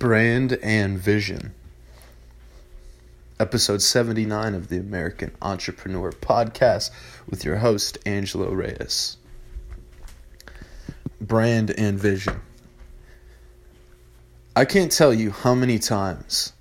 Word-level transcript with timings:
Brand 0.00 0.54
and 0.62 0.98
Vision, 0.98 1.52
episode 3.38 3.82
79 3.82 4.54
of 4.54 4.68
the 4.68 4.78
American 4.78 5.30
Entrepreneur 5.42 6.10
Podcast 6.10 6.90
with 7.28 7.44
your 7.44 7.56
host, 7.56 7.98
Angelo 8.06 8.50
Reyes. 8.50 9.18
Brand 11.20 11.70
and 11.76 11.98
Vision. 11.98 12.40
I 14.56 14.64
can't 14.64 14.90
tell 14.90 15.12
you 15.12 15.32
how 15.32 15.54
many 15.54 15.78
times 15.78 16.54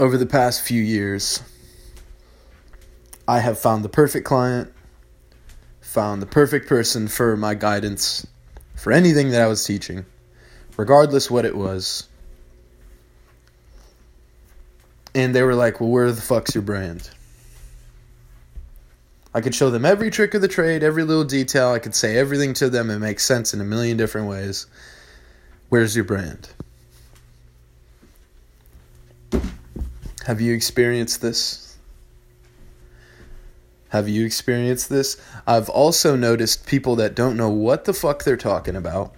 over 0.00 0.18
the 0.18 0.26
past 0.26 0.62
few 0.62 0.82
years 0.82 1.40
I 3.28 3.38
have 3.38 3.60
found 3.60 3.84
the 3.84 3.88
perfect 3.88 4.26
client, 4.26 4.72
found 5.80 6.20
the 6.20 6.26
perfect 6.26 6.68
person 6.68 7.06
for 7.06 7.36
my 7.36 7.54
guidance 7.54 8.26
for 8.74 8.90
anything 8.90 9.30
that 9.30 9.40
I 9.40 9.46
was 9.46 9.62
teaching 9.62 10.04
regardless 10.76 11.30
what 11.30 11.44
it 11.44 11.56
was. 11.56 12.08
And 15.14 15.34
they 15.34 15.42
were 15.42 15.54
like, 15.54 15.80
"Well, 15.80 15.90
where 15.90 16.12
the 16.12 16.20
fuck's 16.20 16.54
your 16.54 16.62
brand?" 16.62 17.10
I 19.32 19.40
could 19.42 19.54
show 19.54 19.70
them 19.70 19.84
every 19.84 20.10
trick 20.10 20.32
of 20.34 20.40
the 20.40 20.48
trade, 20.48 20.82
every 20.82 21.04
little 21.04 21.24
detail. 21.24 21.68
I 21.68 21.78
could 21.78 21.94
say 21.94 22.16
everything 22.16 22.54
to 22.54 22.70
them 22.70 22.88
and 22.88 23.00
make 23.00 23.20
sense 23.20 23.52
in 23.52 23.60
a 23.60 23.64
million 23.64 23.96
different 23.96 24.28
ways. 24.28 24.66
Where's 25.68 25.94
your 25.94 26.04
brand? 26.04 26.48
Have 30.24 30.40
you 30.40 30.54
experienced 30.54 31.20
this? 31.20 31.76
Have 33.90 34.08
you 34.08 34.24
experienced 34.24 34.88
this? 34.88 35.16
I've 35.46 35.68
also 35.68 36.16
noticed 36.16 36.66
people 36.66 36.96
that 36.96 37.14
don't 37.14 37.36
know 37.36 37.50
what 37.50 37.84
the 37.84 37.92
fuck 37.92 38.24
they're 38.24 38.36
talking 38.36 38.74
about 38.74 39.14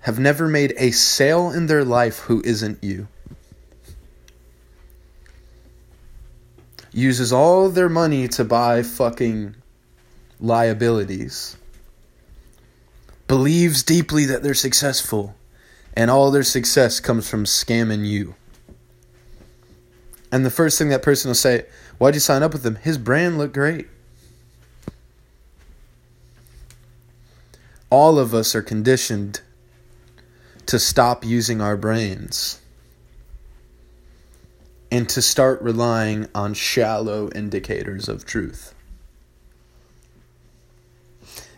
have 0.00 0.18
never 0.18 0.48
made 0.48 0.74
a 0.76 0.90
sale 0.90 1.50
in 1.50 1.66
their 1.66 1.84
life 1.84 2.20
who 2.20 2.42
isn't 2.44 2.82
you. 2.82 3.06
Uses 6.92 7.32
all 7.32 7.68
their 7.68 7.88
money 7.88 8.26
to 8.28 8.44
buy 8.44 8.82
fucking 8.82 9.54
liabilities. 10.40 11.56
Believes 13.28 13.82
deeply 13.82 14.24
that 14.24 14.42
they're 14.42 14.54
successful, 14.54 15.36
and 15.94 16.10
all 16.10 16.30
their 16.30 16.42
success 16.42 16.98
comes 16.98 17.28
from 17.28 17.44
scamming 17.44 18.04
you. 18.04 18.34
And 20.32 20.44
the 20.44 20.50
first 20.50 20.78
thing 20.78 20.88
that 20.88 21.02
person 21.02 21.28
will 21.28 21.34
say, 21.34 21.66
Why'd 21.98 22.14
you 22.14 22.20
sign 22.20 22.42
up 22.42 22.52
with 22.52 22.64
him? 22.64 22.76
His 22.76 22.96
brand 22.96 23.36
looked 23.36 23.54
great. 23.54 23.86
All 27.90 28.18
of 28.18 28.32
us 28.34 28.54
are 28.54 28.62
conditioned 28.62 29.42
to 30.70 30.78
stop 30.78 31.24
using 31.24 31.60
our 31.60 31.76
brains 31.76 32.60
and 34.88 35.08
to 35.08 35.20
start 35.20 35.60
relying 35.60 36.28
on 36.32 36.54
shallow 36.54 37.28
indicators 37.34 38.08
of 38.08 38.24
truth. 38.24 38.72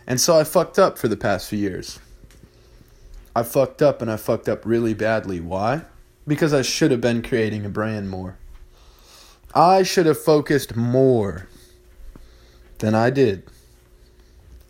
And 0.07 0.19
so 0.19 0.35
I 0.35 0.43
fucked 0.43 0.79
up 0.79 0.97
for 0.97 1.07
the 1.07 1.15
past 1.15 1.47
few 1.47 1.59
years. 1.59 1.99
I 3.35 3.43
fucked 3.43 3.83
up 3.83 4.01
and 4.01 4.09
I 4.09 4.17
fucked 4.17 4.49
up 4.49 4.65
really 4.65 4.95
badly. 4.95 5.39
Why? 5.39 5.83
Because 6.25 6.51
I 6.51 6.63
should 6.63 6.89
have 6.89 7.01
been 7.01 7.21
creating 7.21 7.67
a 7.67 7.69
brand 7.69 8.09
more. 8.09 8.39
I 9.53 9.83
should 9.83 10.07
have 10.07 10.19
focused 10.19 10.75
more 10.75 11.47
than 12.79 12.95
I 12.95 13.11
did 13.11 13.43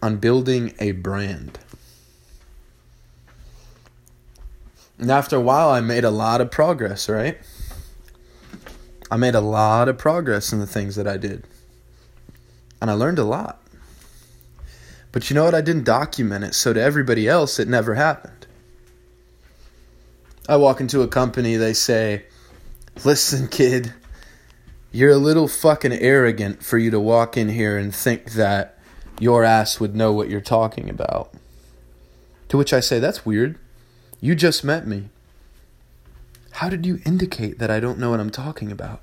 on 0.01 0.17
building 0.17 0.73
a 0.79 0.91
brand. 0.91 1.59
And 5.03 5.11
after 5.11 5.35
a 5.35 5.41
while, 5.41 5.69
I 5.69 5.81
made 5.81 6.05
a 6.05 6.09
lot 6.09 6.39
of 6.39 6.49
progress, 6.49 7.09
right? 7.09 7.37
I 9.11 9.17
made 9.17 9.35
a 9.35 9.41
lot 9.41 9.89
of 9.89 9.97
progress 9.97 10.53
in 10.53 10.61
the 10.61 10.65
things 10.65 10.95
that 10.95 11.09
I 11.09 11.17
did. 11.17 11.43
And 12.79 12.89
I 12.89 12.93
learned 12.93 13.19
a 13.19 13.25
lot. 13.25 13.61
But 15.11 15.29
you 15.29 15.33
know 15.33 15.43
what? 15.43 15.55
I 15.55 15.59
didn't 15.59 15.83
document 15.83 16.45
it, 16.45 16.55
so 16.55 16.71
to 16.71 16.81
everybody 16.81 17.27
else, 17.27 17.59
it 17.59 17.67
never 17.67 17.95
happened. 17.95 18.47
I 20.47 20.55
walk 20.55 20.79
into 20.79 21.01
a 21.01 21.07
company, 21.09 21.57
they 21.57 21.73
say, 21.73 22.23
Listen, 23.03 23.49
kid, 23.49 23.93
you're 24.93 25.11
a 25.11 25.17
little 25.17 25.49
fucking 25.49 25.91
arrogant 25.91 26.63
for 26.63 26.77
you 26.77 26.91
to 26.91 26.99
walk 27.01 27.35
in 27.35 27.49
here 27.49 27.77
and 27.77 27.93
think 27.93 28.31
that 28.35 28.79
your 29.19 29.43
ass 29.43 29.81
would 29.81 29.97
know 29.97 30.13
what 30.13 30.29
you're 30.29 30.39
talking 30.39 30.89
about. 30.89 31.33
To 32.47 32.57
which 32.57 32.71
I 32.71 32.79
say, 32.79 32.99
That's 32.99 33.25
weird. 33.25 33.59
You 34.23 34.35
just 34.35 34.63
met 34.63 34.87
me. 34.87 35.09
How 36.51 36.69
did 36.69 36.85
you 36.85 37.01
indicate 37.05 37.59
that 37.59 37.69
I 37.69 37.81
don't 37.81 37.99
know 37.99 38.11
what 38.11 38.21
I'm 38.21 38.29
talking 38.29 38.71
about? 38.71 39.01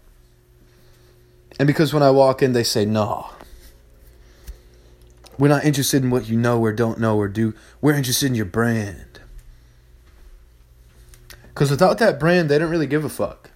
And 1.59 1.67
because 1.67 1.93
when 1.93 2.03
I 2.03 2.11
walk 2.11 2.41
in, 2.41 2.55
they 2.55 2.63
say, 2.63 2.87
no. 2.87 3.29
We're 5.37 5.49
not 5.49 5.67
interested 5.67 6.03
in 6.03 6.09
what 6.09 6.31
you 6.31 6.39
know 6.39 6.59
or 6.59 6.73
don't 6.73 6.99
know 6.99 7.19
or 7.19 7.29
do. 7.29 7.53
We're 7.83 7.97
interested 7.97 8.29
in 8.29 8.35
your 8.35 8.47
brand. 8.47 9.21
Because 11.49 11.71
without 11.71 11.99
that 11.99 12.19
brand, 12.19 12.49
they 12.49 12.59
don't 12.59 12.71
really 12.71 12.87
give 12.87 13.05
a 13.05 13.11
fuck. 13.11 13.51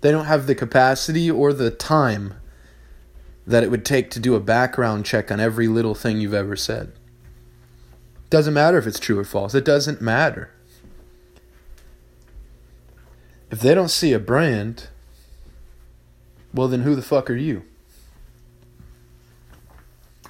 They 0.00 0.10
don't 0.10 0.24
have 0.24 0.46
the 0.46 0.54
capacity 0.54 1.30
or 1.30 1.52
the 1.52 1.70
time 1.70 2.36
that 3.46 3.62
it 3.62 3.70
would 3.70 3.84
take 3.84 4.10
to 4.12 4.18
do 4.18 4.34
a 4.34 4.40
background 4.40 5.04
check 5.04 5.30
on 5.30 5.40
every 5.40 5.68
little 5.68 5.94
thing 5.94 6.22
you've 6.22 6.32
ever 6.32 6.56
said. 6.56 6.94
Doesn't 8.30 8.54
matter 8.54 8.78
if 8.78 8.86
it's 8.86 8.98
true 8.98 9.18
or 9.18 9.24
false. 9.24 9.54
It 9.54 9.66
doesn't 9.66 10.00
matter 10.00 10.54
if 13.50 13.60
they 13.60 13.74
don't 13.74 13.88
see 13.90 14.12
a 14.12 14.18
brand, 14.18 14.88
well, 16.54 16.68
then 16.68 16.82
who 16.82 16.94
the 16.94 17.02
fuck 17.02 17.30
are 17.30 17.36
you? 17.36 17.64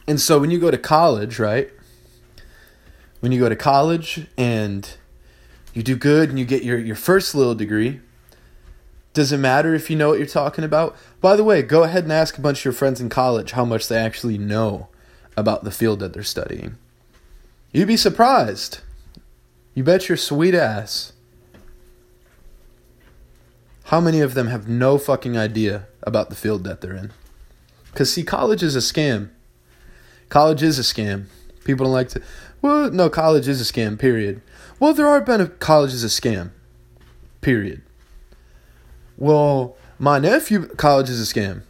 And 0.06 0.20
so 0.20 0.38
when 0.38 0.50
you 0.50 0.58
go 0.58 0.70
to 0.70 0.78
college, 0.78 1.38
right? 1.38 1.70
When 3.20 3.32
you 3.32 3.38
go 3.38 3.48
to 3.48 3.56
college 3.56 4.26
and 4.36 4.90
you 5.74 5.82
do 5.82 5.96
good 5.96 6.30
and 6.30 6.38
you 6.38 6.44
get 6.44 6.64
your, 6.64 6.78
your 6.78 6.96
first 6.96 7.34
little 7.34 7.54
degree, 7.54 8.00
does 9.12 9.32
it 9.32 9.38
matter 9.38 9.74
if 9.74 9.90
you 9.90 9.96
know 9.96 10.08
what 10.08 10.18
you're 10.18 10.26
talking 10.26 10.64
about? 10.64 10.96
By 11.20 11.36
the 11.36 11.44
way, 11.44 11.62
go 11.62 11.82
ahead 11.84 12.04
and 12.04 12.12
ask 12.12 12.38
a 12.38 12.40
bunch 12.40 12.60
of 12.60 12.64
your 12.64 12.72
friends 12.72 13.00
in 13.00 13.08
college 13.08 13.52
how 13.52 13.64
much 13.64 13.88
they 13.88 13.98
actually 13.98 14.38
know 14.38 14.88
about 15.36 15.64
the 15.64 15.70
field 15.70 16.00
that 16.00 16.12
they're 16.12 16.22
studying. 16.22 16.76
You'd 17.72 17.88
be 17.88 17.96
surprised. 17.96 18.80
You 19.74 19.84
bet 19.84 20.08
your 20.08 20.18
sweet 20.18 20.54
ass. 20.54 21.12
How 23.90 24.00
many 24.00 24.20
of 24.20 24.34
them 24.34 24.46
have 24.46 24.68
no 24.68 24.98
fucking 24.98 25.36
idea 25.36 25.88
about 26.04 26.30
the 26.30 26.36
field 26.36 26.62
that 26.62 26.80
they're 26.80 26.94
in? 26.94 27.10
Because, 27.86 28.12
see, 28.12 28.22
college 28.22 28.62
is 28.62 28.76
a 28.76 28.78
scam. 28.78 29.30
College 30.28 30.62
is 30.62 30.78
a 30.78 30.82
scam. 30.82 31.24
People 31.64 31.86
don't 31.86 31.92
like 31.92 32.08
to. 32.10 32.22
Well, 32.62 32.92
no, 32.92 33.10
college 33.10 33.48
is 33.48 33.60
a 33.60 33.64
scam, 33.64 33.98
period. 33.98 34.42
Well, 34.78 34.94
there 34.94 35.08
are 35.08 35.20
benefits. 35.20 35.58
College 35.58 35.92
is 35.92 36.04
a 36.04 36.06
scam, 36.06 36.52
period. 37.40 37.82
Well, 39.16 39.76
my 39.98 40.20
nephew, 40.20 40.68
college 40.68 41.10
is 41.10 41.20
a 41.20 41.34
scam. 41.34 41.62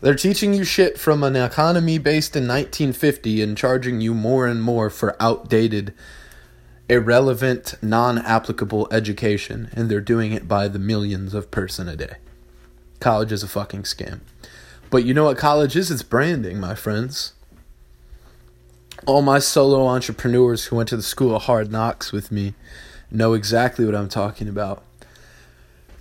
They're 0.00 0.16
teaching 0.16 0.52
you 0.52 0.64
shit 0.64 0.98
from 0.98 1.22
an 1.22 1.36
economy 1.36 1.98
based 1.98 2.34
in 2.34 2.48
1950 2.48 3.40
and 3.40 3.56
charging 3.56 4.00
you 4.00 4.14
more 4.14 4.48
and 4.48 4.60
more 4.64 4.90
for 4.90 5.14
outdated 5.22 5.94
irrelevant, 6.88 7.74
non 7.82 8.18
applicable 8.18 8.88
education, 8.90 9.70
and 9.72 9.90
they're 9.90 10.00
doing 10.00 10.32
it 10.32 10.48
by 10.48 10.68
the 10.68 10.78
millions 10.78 11.34
of 11.34 11.50
person 11.50 11.88
a 11.88 11.96
day. 11.96 12.16
College 13.00 13.32
is 13.32 13.42
a 13.42 13.48
fucking 13.48 13.82
scam. 13.82 14.20
But 14.90 15.04
you 15.04 15.14
know 15.14 15.24
what 15.24 15.38
college 15.38 15.76
is? 15.76 15.90
It's 15.90 16.02
branding, 16.02 16.58
my 16.58 16.74
friends. 16.74 17.34
All 19.06 19.22
my 19.22 19.38
solo 19.38 19.86
entrepreneurs 19.86 20.66
who 20.66 20.76
went 20.76 20.88
to 20.88 20.96
the 20.96 21.02
school 21.02 21.36
of 21.36 21.42
hard 21.42 21.70
knocks 21.70 22.10
with 22.10 22.32
me 22.32 22.54
know 23.10 23.34
exactly 23.34 23.84
what 23.84 23.94
I'm 23.94 24.08
talking 24.08 24.48
about. 24.48 24.82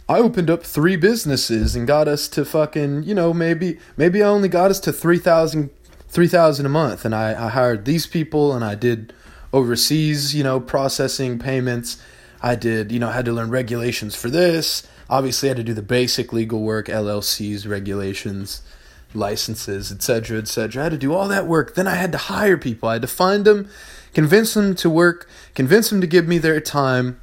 I 0.09 0.19
opened 0.19 0.49
up 0.49 0.63
three 0.63 0.95
businesses 0.95 1.75
and 1.75 1.85
got 1.85 2.07
us 2.07 2.29
to 2.29 2.45
fucking, 2.45 3.03
you 3.03 3.13
know, 3.13 3.33
maybe 3.33 3.77
maybe 3.97 4.23
I 4.23 4.27
only 4.27 4.47
got 4.47 4.71
us 4.71 4.79
to 4.81 4.93
3000 4.93 5.69
3000 6.09 6.65
a 6.65 6.69
month 6.69 7.03
and 7.03 7.13
I, 7.13 7.47
I 7.47 7.49
hired 7.49 7.83
these 7.83 8.07
people 8.07 8.53
and 8.53 8.63
I 8.63 8.75
did 8.75 9.13
overseas, 9.53 10.35
you 10.35 10.43
know, 10.43 10.59
processing 10.59 11.39
payments. 11.39 12.01
I 12.41 12.55
did, 12.55 12.91
you 12.91 12.99
know, 12.99 13.09
had 13.09 13.25
to 13.25 13.31
learn 13.31 13.49
regulations 13.49 14.15
for 14.15 14.29
this. 14.29 14.87
Obviously, 15.09 15.49
I 15.49 15.51
had 15.51 15.57
to 15.57 15.63
do 15.63 15.73
the 15.73 15.81
basic 15.81 16.33
legal 16.33 16.61
work, 16.61 16.87
LLCs, 16.87 17.67
regulations, 17.67 18.61
licenses, 19.13 19.91
etc., 19.91 20.39
etc. 20.39 20.81
I 20.81 20.83
had 20.85 20.91
to 20.91 20.97
do 20.97 21.13
all 21.13 21.27
that 21.29 21.47
work. 21.47 21.75
Then 21.75 21.87
I 21.87 21.95
had 21.95 22.11
to 22.11 22.17
hire 22.17 22.57
people. 22.57 22.89
I 22.89 22.93
had 22.93 23.01
to 23.01 23.07
find 23.07 23.45
them, 23.45 23.69
convince 24.13 24.53
them 24.53 24.75
to 24.75 24.89
work, 24.89 25.29
convince 25.55 25.89
them 25.89 26.01
to 26.01 26.07
give 26.07 26.27
me 26.27 26.37
their 26.37 26.59
time, 26.59 27.19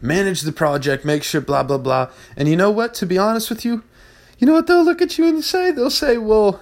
manage 0.00 0.40
the 0.42 0.52
project, 0.52 1.04
make 1.04 1.22
sure 1.22 1.40
blah 1.40 1.62
blah 1.62 1.78
blah. 1.78 2.10
And 2.36 2.48
you 2.48 2.56
know 2.56 2.70
what? 2.70 2.94
To 2.94 3.06
be 3.06 3.18
honest 3.18 3.50
with 3.50 3.64
you, 3.64 3.84
you 4.38 4.46
know 4.46 4.54
what 4.54 4.66
they'll 4.66 4.84
look 4.84 5.02
at 5.02 5.18
you 5.18 5.26
and 5.26 5.44
say? 5.44 5.70
They'll 5.70 5.90
say, 5.90 6.18
"Well, 6.18 6.60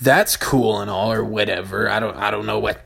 that's 0.00 0.36
cool 0.36 0.80
and 0.80 0.90
all 0.90 1.12
or 1.12 1.24
whatever. 1.24 1.88
I 1.88 2.00
don't 2.00 2.16
I 2.16 2.30
don't 2.30 2.46
know 2.46 2.58
what 2.58 2.80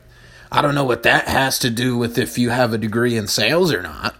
I 0.51 0.61
don't 0.61 0.75
know 0.75 0.83
what 0.83 1.03
that 1.03 1.27
has 1.27 1.59
to 1.59 1.69
do 1.69 1.97
with 1.97 2.17
if 2.17 2.37
you 2.37 2.49
have 2.49 2.73
a 2.73 2.77
degree 2.77 3.17
in 3.17 3.27
sales 3.27 3.71
or 3.71 3.81
not. 3.81 4.15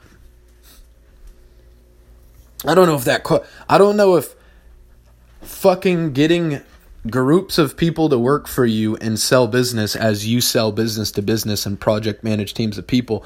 I 2.66 2.76
don't 2.76 2.88
know 2.88 2.96
if 2.96 3.06
that 3.06 3.26
I 3.68 3.78
don't 3.78 3.98
know 3.98 4.16
if 4.16 4.36
fucking 5.42 6.14
getting 6.14 6.62
groups 7.10 7.58
of 7.58 7.76
people 7.76 8.10
to 8.10 8.18
work 8.18 8.48
for 8.48 8.66
you 8.66 8.96
and 8.98 9.20
sell 9.20 9.48
business 9.48 9.96
as 9.96 10.28
you 10.28 10.40
sell 10.40 10.72
business 10.72 11.12
to 11.12 11.22
business 11.22 11.66
and 11.66 11.80
project 11.80 12.24
manage 12.24 12.54
teams 12.54 12.78
of 12.78 12.86
people. 12.86 13.26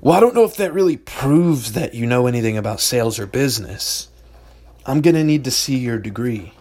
Well, 0.00 0.16
I 0.16 0.20
don't 0.20 0.34
know 0.34 0.44
if 0.44 0.56
that 0.56 0.72
really 0.72 0.96
proves 0.96 1.72
that 1.72 1.94
you 1.94 2.06
know 2.06 2.26
anything 2.26 2.56
about 2.56 2.80
sales 2.80 3.18
or 3.18 3.26
business. 3.26 4.08
I'm 4.84 5.00
going 5.00 5.14
to 5.14 5.24
need 5.24 5.44
to 5.44 5.50
see 5.50 5.78
your 5.78 5.98
degree. 5.98 6.52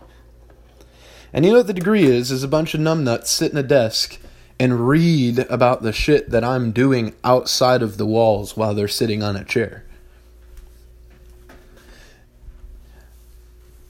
And 1.36 1.44
you 1.44 1.52
know 1.52 1.58
what 1.58 1.68
the 1.68 1.74
degree 1.74 2.06
is? 2.06 2.32
Is 2.32 2.44
a 2.44 2.48
bunch 2.48 2.74
of 2.74 2.80
numbnuts 2.80 3.28
sit 3.28 3.52
in 3.52 3.58
a 3.58 3.64
desk 3.64 4.18
and 4.58 4.88
read 4.88 5.40
about 5.50 5.84
the 5.84 5.92
shit 5.92 6.30
that 6.30 6.46
I'm 6.46 6.72
doing 6.72 7.14
outside 7.26 7.82
of 7.82 7.98
the 7.98 8.06
walls 8.06 8.56
while 8.56 8.74
they're 8.74 8.88
sitting 8.88 9.22
on 9.22 9.36
a 9.36 9.44
chair. 9.44 9.84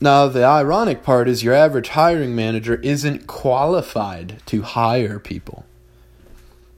Now, 0.01 0.27
the 0.27 0.43
ironic 0.43 1.03
part 1.03 1.29
is 1.29 1.43
your 1.43 1.53
average 1.53 1.89
hiring 1.89 2.35
manager 2.35 2.75
isn't 2.81 3.27
qualified 3.27 4.41
to 4.47 4.63
hire 4.63 5.19
people. 5.19 5.67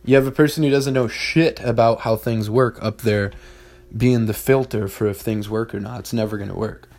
You 0.04 0.16
have 0.16 0.28
a 0.28 0.32
person 0.32 0.64
who 0.64 0.70
doesn't 0.70 0.94
know 0.94 1.08
shit 1.08 1.62
about 1.62 2.02
how 2.02 2.18
things 2.18 2.50
work 2.50 2.78
up 2.84 3.02
there 3.02 3.32
being 3.96 4.26
the 4.26 4.34
filter 4.34 4.90
for 4.90 5.08
if 5.08 5.18
things 5.18 5.50
work 5.50 5.74
or 5.74 5.80
not. 5.80 6.02
It's 6.02 6.14
never 6.14 6.36
going 6.36 6.50
to 6.50 6.56
work. 6.56 6.90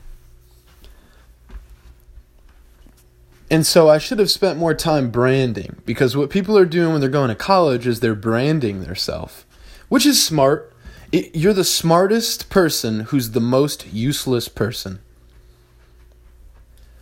And 3.50 3.66
so 3.66 3.88
I 3.88 3.98
should 3.98 4.18
have 4.18 4.30
spent 4.30 4.58
more 4.58 4.74
time 4.74 5.10
branding 5.10 5.80
because 5.86 6.16
what 6.16 6.30
people 6.30 6.56
are 6.58 6.66
doing 6.66 6.92
when 6.92 7.00
they're 7.00 7.08
going 7.08 7.30
to 7.30 7.34
college 7.34 7.86
is 7.86 8.00
they're 8.00 8.14
branding 8.14 8.82
themselves, 8.82 9.44
which 9.88 10.04
is 10.04 10.24
smart. 10.24 10.72
It, 11.12 11.34
you're 11.34 11.54
the 11.54 11.64
smartest 11.64 12.50
person 12.50 13.00
who's 13.00 13.30
the 13.30 13.40
most 13.40 13.90
useless 13.90 14.48
person. 14.48 14.98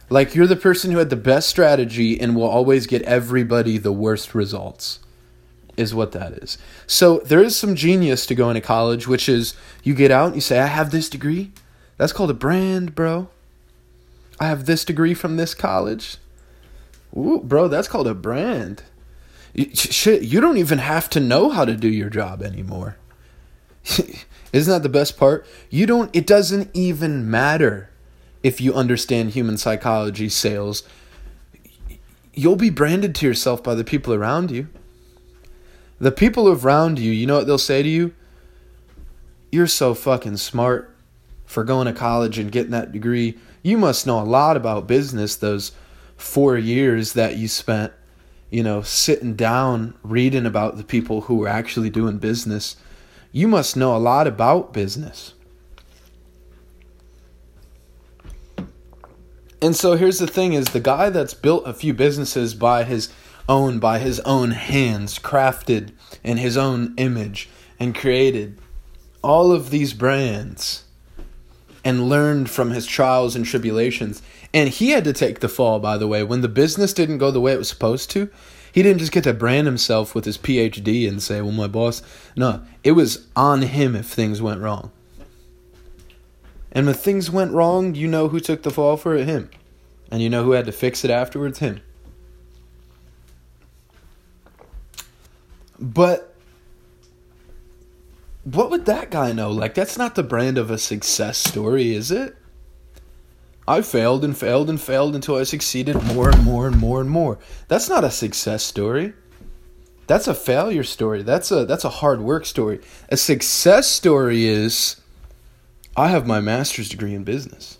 Like 0.08 0.36
you're 0.36 0.46
the 0.46 0.54
person 0.54 0.92
who 0.92 0.98
had 0.98 1.10
the 1.10 1.16
best 1.16 1.48
strategy 1.48 2.20
and 2.20 2.36
will 2.36 2.44
always 2.44 2.86
get 2.86 3.02
everybody 3.02 3.76
the 3.76 3.92
worst 3.92 4.34
results. 4.34 5.00
Is 5.76 5.94
what 5.94 6.12
that 6.12 6.32
is. 6.32 6.56
So 6.86 7.18
there 7.18 7.42
is 7.42 7.54
some 7.54 7.74
genius 7.74 8.24
to 8.26 8.34
going 8.34 8.54
to 8.54 8.62
college, 8.62 9.06
which 9.06 9.28
is 9.28 9.54
you 9.82 9.94
get 9.94 10.10
out 10.10 10.28
and 10.28 10.36
you 10.36 10.40
say, 10.40 10.58
I 10.58 10.66
have 10.66 10.90
this 10.90 11.10
degree. 11.10 11.52
That's 11.98 12.14
called 12.14 12.30
a 12.30 12.34
brand, 12.34 12.94
bro. 12.94 13.28
I 14.40 14.46
have 14.46 14.64
this 14.64 14.86
degree 14.86 15.12
from 15.12 15.36
this 15.36 15.52
college. 15.52 16.16
Ooh, 17.14 17.40
bro, 17.42 17.68
that's 17.68 17.88
called 17.88 18.06
a 18.06 18.14
brand. 18.14 18.82
Shit, 19.74 20.22
you 20.22 20.40
don't 20.40 20.58
even 20.58 20.78
have 20.78 21.10
to 21.10 21.20
know 21.20 21.50
how 21.50 21.64
to 21.64 21.76
do 21.76 21.88
your 21.88 22.10
job 22.10 22.42
anymore. 22.42 22.96
Isn't 24.52 24.72
that 24.72 24.82
the 24.82 24.88
best 24.88 25.18
part? 25.18 25.46
You 25.70 25.86
don't, 25.86 26.14
it 26.14 26.26
doesn't 26.26 26.70
even 26.74 27.30
matter 27.30 27.90
if 28.42 28.60
you 28.60 28.72
understand 28.74 29.30
human 29.30 29.56
psychology, 29.56 30.28
sales, 30.28 30.82
you'll 32.32 32.54
be 32.54 32.70
branded 32.70 33.14
to 33.16 33.26
yourself 33.26 33.62
by 33.62 33.74
the 33.74 33.82
people 33.82 34.14
around 34.14 34.50
you. 34.50 34.68
The 35.98 36.12
people 36.12 36.48
around 36.48 36.98
you, 36.98 37.10
you 37.10 37.26
know 37.26 37.38
what 37.38 37.46
they'll 37.46 37.58
say 37.58 37.82
to 37.82 37.88
you? 37.88 38.14
You're 39.50 39.66
so 39.66 39.94
fucking 39.94 40.36
smart 40.36 40.94
for 41.44 41.64
going 41.64 41.86
to 41.86 41.92
college 41.92 42.38
and 42.38 42.52
getting 42.52 42.72
that 42.72 42.92
degree. 42.92 43.38
You 43.62 43.78
must 43.78 44.06
know 44.06 44.20
a 44.20 44.22
lot 44.22 44.56
about 44.56 44.86
business 44.86 45.34
those 45.34 45.72
four 46.16 46.56
years 46.56 47.12
that 47.12 47.36
you 47.36 47.48
spent, 47.48 47.92
you 48.50 48.62
know, 48.62 48.82
sitting 48.82 49.34
down 49.34 49.94
reading 50.02 50.46
about 50.46 50.76
the 50.76 50.84
people 50.84 51.22
who 51.22 51.36
were 51.36 51.48
actually 51.48 51.90
doing 51.90 52.18
business. 52.18 52.76
You 53.32 53.48
must 53.48 53.76
know 53.76 53.94
a 53.94 53.98
lot 53.98 54.26
about 54.26 54.72
business. 54.72 55.34
And 59.60 59.74
so 59.74 59.96
here's 59.96 60.18
the 60.18 60.26
thing 60.26 60.52
is 60.52 60.66
the 60.66 60.80
guy 60.80 61.10
that's 61.10 61.34
built 61.34 61.66
a 61.66 61.72
few 61.72 61.94
businesses 61.94 62.54
by 62.54 62.84
his 62.84 63.12
own 63.48 63.78
by 63.78 63.98
his 63.98 64.20
own 64.20 64.50
hands, 64.50 65.18
crafted 65.18 65.92
in 66.22 66.36
his 66.36 66.56
own 66.56 66.94
image 66.96 67.48
and 67.78 67.94
created 67.94 68.58
all 69.22 69.52
of 69.52 69.70
these 69.70 69.92
brands 69.92 70.84
and 71.86 72.08
learned 72.08 72.50
from 72.50 72.72
his 72.72 72.84
trials 72.84 73.36
and 73.36 73.46
tribulations. 73.46 74.20
And 74.52 74.68
he 74.68 74.90
had 74.90 75.04
to 75.04 75.12
take 75.12 75.38
the 75.38 75.48
fall, 75.48 75.78
by 75.78 75.96
the 75.96 76.08
way. 76.08 76.24
When 76.24 76.40
the 76.40 76.48
business 76.48 76.92
didn't 76.92 77.18
go 77.18 77.30
the 77.30 77.40
way 77.40 77.52
it 77.52 77.58
was 77.58 77.68
supposed 77.68 78.10
to, 78.10 78.28
he 78.72 78.82
didn't 78.82 78.98
just 78.98 79.12
get 79.12 79.22
to 79.22 79.32
brand 79.32 79.68
himself 79.68 80.12
with 80.12 80.24
his 80.24 80.36
PhD 80.36 81.08
and 81.08 81.22
say, 81.22 81.40
well, 81.40 81.52
my 81.52 81.68
boss. 81.68 82.02
No, 82.34 82.60
it 82.82 82.92
was 82.92 83.28
on 83.36 83.62
him 83.62 83.94
if 83.94 84.06
things 84.06 84.42
went 84.42 84.62
wrong. 84.62 84.90
And 86.72 86.86
when 86.86 86.94
things 86.96 87.30
went 87.30 87.52
wrong, 87.52 87.94
you 87.94 88.08
know 88.08 88.26
who 88.26 88.40
took 88.40 88.64
the 88.64 88.72
fall 88.72 88.96
for 88.96 89.14
it? 89.14 89.28
Him. 89.28 89.48
And 90.10 90.20
you 90.20 90.28
know 90.28 90.42
who 90.42 90.50
had 90.50 90.66
to 90.66 90.72
fix 90.72 91.04
it 91.04 91.10
afterwards? 91.12 91.60
Him. 91.60 91.82
But 95.78 96.34
what 98.46 98.70
would 98.70 98.86
that 98.86 99.10
guy 99.10 99.32
know? 99.32 99.50
Like, 99.50 99.74
that's 99.74 99.98
not 99.98 100.14
the 100.14 100.22
brand 100.22 100.56
of 100.56 100.70
a 100.70 100.78
success 100.78 101.36
story, 101.36 101.94
is 101.94 102.12
it? 102.12 102.36
I 103.66 103.82
failed 103.82 104.24
and 104.24 104.36
failed 104.36 104.70
and 104.70 104.80
failed 104.80 105.16
until 105.16 105.34
I 105.34 105.42
succeeded 105.42 106.00
more 106.04 106.30
and 106.30 106.44
more 106.44 106.68
and 106.68 106.78
more 106.78 107.00
and 107.00 107.10
more. 107.10 107.38
That's 107.66 107.88
not 107.88 108.04
a 108.04 108.10
success 108.12 108.62
story. 108.62 109.14
That's 110.06 110.28
a 110.28 110.34
failure 110.34 110.84
story. 110.84 111.22
That's 111.22 111.50
a 111.50 111.64
that's 111.66 111.84
a 111.84 111.88
hard 111.88 112.20
work 112.20 112.46
story. 112.46 112.78
A 113.08 113.16
success 113.16 113.88
story 113.90 114.44
is 114.44 115.00
I 115.96 116.08
have 116.08 116.28
my 116.28 116.38
master's 116.38 116.88
degree 116.88 117.14
in 117.14 117.24
business. 117.24 117.78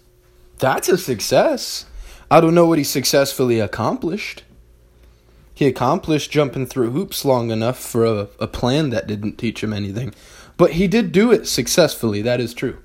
That's 0.58 0.88
a 0.88 0.98
success. 0.98 1.86
I 2.28 2.40
don't 2.40 2.56
know 2.56 2.66
what 2.66 2.78
he 2.78 2.84
successfully 2.84 3.60
accomplished. 3.60 4.42
He 5.54 5.66
accomplished 5.66 6.32
jumping 6.32 6.66
through 6.66 6.90
hoops 6.90 7.24
long 7.24 7.52
enough 7.52 7.78
for 7.78 8.04
a, 8.04 8.28
a 8.40 8.48
plan 8.48 8.90
that 8.90 9.06
didn't 9.06 9.38
teach 9.38 9.62
him 9.62 9.72
anything. 9.72 10.12
But 10.56 10.72
he 10.72 10.88
did 10.88 11.12
do 11.12 11.32
it 11.32 11.46
successfully, 11.46 12.22
that 12.22 12.40
is 12.40 12.54
true. 12.54 12.78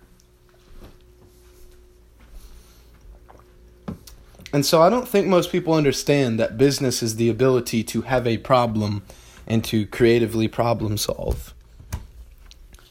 And 4.54 4.66
so 4.66 4.82
I 4.82 4.90
don't 4.90 5.08
think 5.08 5.28
most 5.28 5.52
people 5.52 5.74
understand 5.74 6.38
that 6.40 6.58
business 6.58 7.02
is 7.02 7.16
the 7.16 7.30
ability 7.30 7.84
to 7.86 8.02
have 8.02 8.28
a 8.28 8.38
problem 8.38 9.04
and 9.48 9.64
to 9.66 9.86
creatively 9.86 10.48
problem 10.48 10.98
solve. 10.98 11.54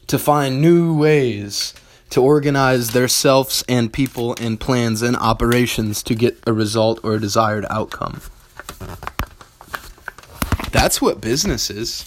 To 0.07 0.17
find 0.17 0.59
new 0.59 0.97
ways 0.97 1.75
to 2.11 2.21
organize 2.21 2.91
their 2.91 3.07
selves 3.07 3.63
and 3.69 3.91
people 3.91 4.35
and 4.39 4.59
plans 4.59 5.01
and 5.01 5.15
operations 5.15 6.03
to 6.03 6.13
get 6.13 6.37
a 6.45 6.51
result 6.51 6.99
or 7.03 7.15
a 7.15 7.19
desired 7.19 7.65
outcome. 7.69 8.21
That's 10.71 11.01
what 11.01 11.21
business 11.21 11.69
is. 11.69 12.05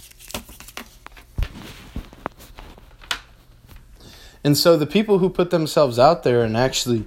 And 4.44 4.56
so 4.56 4.76
the 4.76 4.86
people 4.86 5.18
who 5.18 5.30
put 5.30 5.50
themselves 5.50 5.98
out 5.98 6.22
there 6.22 6.42
and 6.42 6.56
actually 6.56 7.04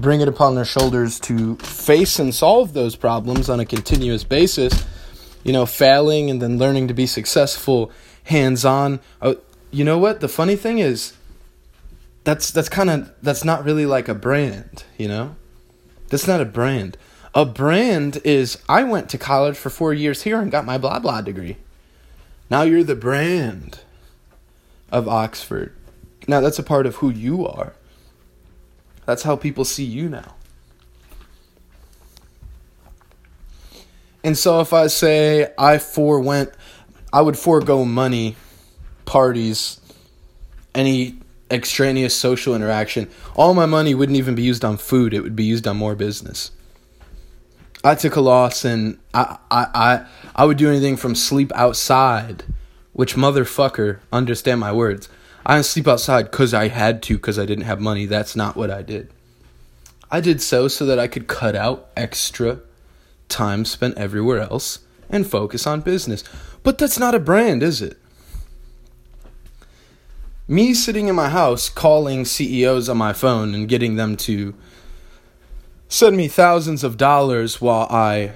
bring 0.00 0.20
it 0.20 0.28
upon 0.28 0.56
their 0.56 0.64
shoulders 0.64 1.20
to 1.20 1.56
face 1.56 2.18
and 2.18 2.34
solve 2.34 2.72
those 2.72 2.96
problems 2.96 3.48
on 3.48 3.60
a 3.60 3.64
continuous 3.64 4.24
basis, 4.24 4.84
you 5.44 5.52
know, 5.52 5.64
failing 5.64 6.28
and 6.28 6.42
then 6.42 6.58
learning 6.58 6.88
to 6.88 6.94
be 6.94 7.06
successful 7.06 7.92
hands 8.24 8.64
on. 8.64 9.00
Uh, 9.20 9.34
you 9.70 9.84
know 9.84 9.98
what? 9.98 10.20
The 10.20 10.28
funny 10.28 10.56
thing 10.56 10.78
is, 10.78 11.14
that's 12.24 12.50
that's 12.50 12.68
kind 12.68 12.90
of 12.90 13.12
that's 13.22 13.44
not 13.44 13.64
really 13.64 13.86
like 13.86 14.08
a 14.08 14.14
brand, 14.14 14.84
you 14.96 15.08
know? 15.08 15.36
That's 16.08 16.26
not 16.26 16.40
a 16.40 16.44
brand. 16.44 16.96
A 17.34 17.44
brand 17.44 18.20
is 18.24 18.58
I 18.68 18.82
went 18.84 19.08
to 19.10 19.18
college 19.18 19.56
for 19.56 19.70
4 19.70 19.94
years 19.94 20.22
here 20.22 20.40
and 20.40 20.50
got 20.50 20.64
my 20.64 20.78
blah 20.78 20.98
blah 20.98 21.20
degree. 21.20 21.56
Now 22.50 22.62
you're 22.62 22.84
the 22.84 22.94
brand 22.94 23.80
of 24.90 25.08
Oxford. 25.08 25.74
Now 26.28 26.40
that's 26.40 26.58
a 26.58 26.62
part 26.62 26.86
of 26.86 26.96
who 26.96 27.10
you 27.10 27.46
are. 27.46 27.74
That's 29.06 29.22
how 29.22 29.36
people 29.36 29.64
see 29.64 29.84
you 29.84 30.08
now. 30.08 30.34
And 34.24 34.38
so 34.38 34.60
if 34.60 34.72
I 34.72 34.86
say 34.86 35.52
I 35.58 35.78
forewent 35.78 36.52
I 37.12 37.20
would 37.20 37.38
forego 37.38 37.84
money, 37.84 38.36
parties, 39.04 39.80
any 40.74 41.16
extraneous 41.50 42.16
social 42.16 42.54
interaction, 42.54 43.10
all 43.36 43.52
my 43.52 43.66
money 43.66 43.94
wouldn't 43.94 44.16
even 44.16 44.34
be 44.34 44.42
used 44.42 44.64
on 44.64 44.78
food. 44.78 45.12
It 45.12 45.20
would 45.20 45.36
be 45.36 45.44
used 45.44 45.66
on 45.66 45.76
more 45.76 45.94
business. 45.94 46.52
I 47.84 47.94
took 47.96 48.16
a 48.16 48.20
loss 48.20 48.64
and 48.64 48.98
I, 49.12 49.36
I, 49.50 49.66
I, 49.74 50.06
I 50.36 50.44
would 50.46 50.56
do 50.56 50.70
anything 50.70 50.96
from 50.96 51.14
sleep 51.14 51.52
outside, 51.54 52.44
which 52.92 53.16
motherfucker, 53.16 53.98
understand 54.12 54.60
my 54.60 54.72
words. 54.72 55.08
I 55.44 55.54
didn't 55.56 55.66
sleep 55.66 55.88
outside 55.88 56.30
because 56.30 56.54
I 56.54 56.68
had 56.68 57.02
to 57.04 57.16
because 57.16 57.38
I 57.38 57.46
didn't 57.46 57.64
have 57.64 57.80
money. 57.80 58.06
That's 58.06 58.36
not 58.36 58.56
what 58.56 58.70
I 58.70 58.82
did. 58.82 59.10
I 60.10 60.20
did 60.20 60.40
so 60.42 60.68
so 60.68 60.86
that 60.86 60.98
I 60.98 61.08
could 61.08 61.26
cut 61.26 61.56
out 61.56 61.88
extra 61.96 62.60
time 63.28 63.64
spent 63.64 63.96
everywhere 63.96 64.40
else 64.40 64.80
and 65.08 65.26
focus 65.26 65.66
on 65.66 65.80
business. 65.80 66.22
But 66.62 66.78
that's 66.78 66.98
not 66.98 67.14
a 67.14 67.18
brand, 67.18 67.62
is 67.62 67.82
it? 67.82 67.98
Me 70.46 70.74
sitting 70.74 71.08
in 71.08 71.14
my 71.14 71.28
house 71.28 71.68
calling 71.68 72.24
CEOs 72.24 72.88
on 72.88 72.98
my 72.98 73.12
phone 73.12 73.54
and 73.54 73.68
getting 73.68 73.96
them 73.96 74.16
to 74.18 74.54
send 75.88 76.16
me 76.16 76.28
thousands 76.28 76.84
of 76.84 76.96
dollars 76.96 77.60
while 77.60 77.86
I 77.90 78.32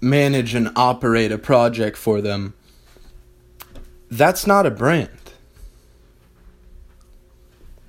manage 0.00 0.54
and 0.54 0.70
operate 0.76 1.32
a 1.32 1.38
project 1.38 1.96
for 1.96 2.20
them. 2.20 2.54
That's 4.10 4.46
not 4.46 4.66
a 4.66 4.70
brand. 4.70 5.10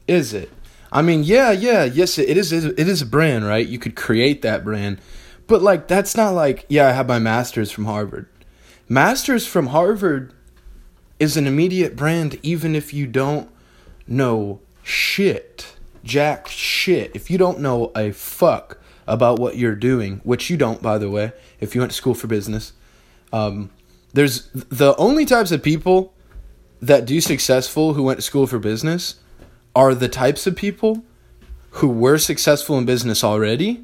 Is 0.07 0.33
it? 0.33 0.51
I 0.91 1.01
mean, 1.01 1.23
yeah, 1.23 1.51
yeah, 1.51 1.85
yes, 1.85 2.17
it 2.19 2.37
is. 2.37 2.51
It 2.51 2.79
is 2.79 3.01
a 3.01 3.05
brand, 3.05 3.45
right? 3.45 3.65
You 3.65 3.79
could 3.79 3.95
create 3.95 4.41
that 4.43 4.63
brand, 4.63 4.99
but 5.47 5.61
like, 5.61 5.87
that's 5.87 6.15
not 6.15 6.31
like, 6.31 6.65
yeah, 6.69 6.87
I 6.87 6.91
have 6.91 7.07
my 7.07 7.19
master's 7.19 7.71
from 7.71 7.85
Harvard. 7.85 8.27
Masters 8.87 9.47
from 9.47 9.67
Harvard 9.67 10.33
is 11.19 11.35
an 11.35 11.47
immediate 11.47 11.95
brand, 11.95 12.37
even 12.43 12.75
if 12.75 12.93
you 12.93 13.07
don't 13.07 13.49
know 14.07 14.59
shit, 14.83 15.75
jack 16.03 16.47
shit. 16.47 17.15
If 17.15 17.31
you 17.31 17.37
don't 17.37 17.59
know 17.59 17.91
a 17.95 18.11
fuck 18.11 18.77
about 19.07 19.39
what 19.39 19.57
you're 19.57 19.75
doing, 19.75 20.21
which 20.23 20.49
you 20.49 20.57
don't, 20.57 20.81
by 20.81 20.97
the 20.97 21.09
way, 21.09 21.31
if 21.59 21.73
you 21.73 21.81
went 21.81 21.91
to 21.91 21.97
school 21.97 22.13
for 22.13 22.27
business. 22.27 22.73
Um, 23.31 23.71
there's 24.13 24.49
the 24.53 24.95
only 24.97 25.25
types 25.25 25.51
of 25.51 25.63
people 25.63 26.13
that 26.81 27.05
do 27.05 27.19
successful 27.19 27.93
who 27.93 28.03
went 28.03 28.19
to 28.19 28.21
school 28.21 28.45
for 28.45 28.59
business 28.59 29.15
are 29.75 29.95
the 29.95 30.09
types 30.09 30.45
of 30.47 30.55
people 30.55 31.03
who 31.71 31.87
were 31.87 32.17
successful 32.17 32.77
in 32.77 32.85
business 32.85 33.23
already 33.23 33.83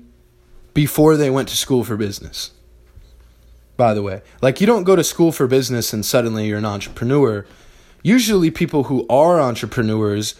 before 0.73 1.17
they 1.17 1.29
went 1.29 1.47
to 1.49 1.57
school 1.57 1.83
for 1.83 1.97
business. 1.97 2.51
By 3.77 3.93
the 3.93 4.03
way, 4.03 4.21
like 4.41 4.61
you 4.61 4.67
don't 4.67 4.83
go 4.83 4.95
to 4.95 5.03
school 5.03 5.31
for 5.31 5.47
business 5.47 5.93
and 5.93 6.05
suddenly 6.05 6.47
you're 6.47 6.57
an 6.57 6.65
entrepreneur. 6.65 7.45
Usually, 8.03 8.51
people 8.51 8.83
who 8.85 9.07
are 9.09 9.39
entrepreneurs 9.39 10.35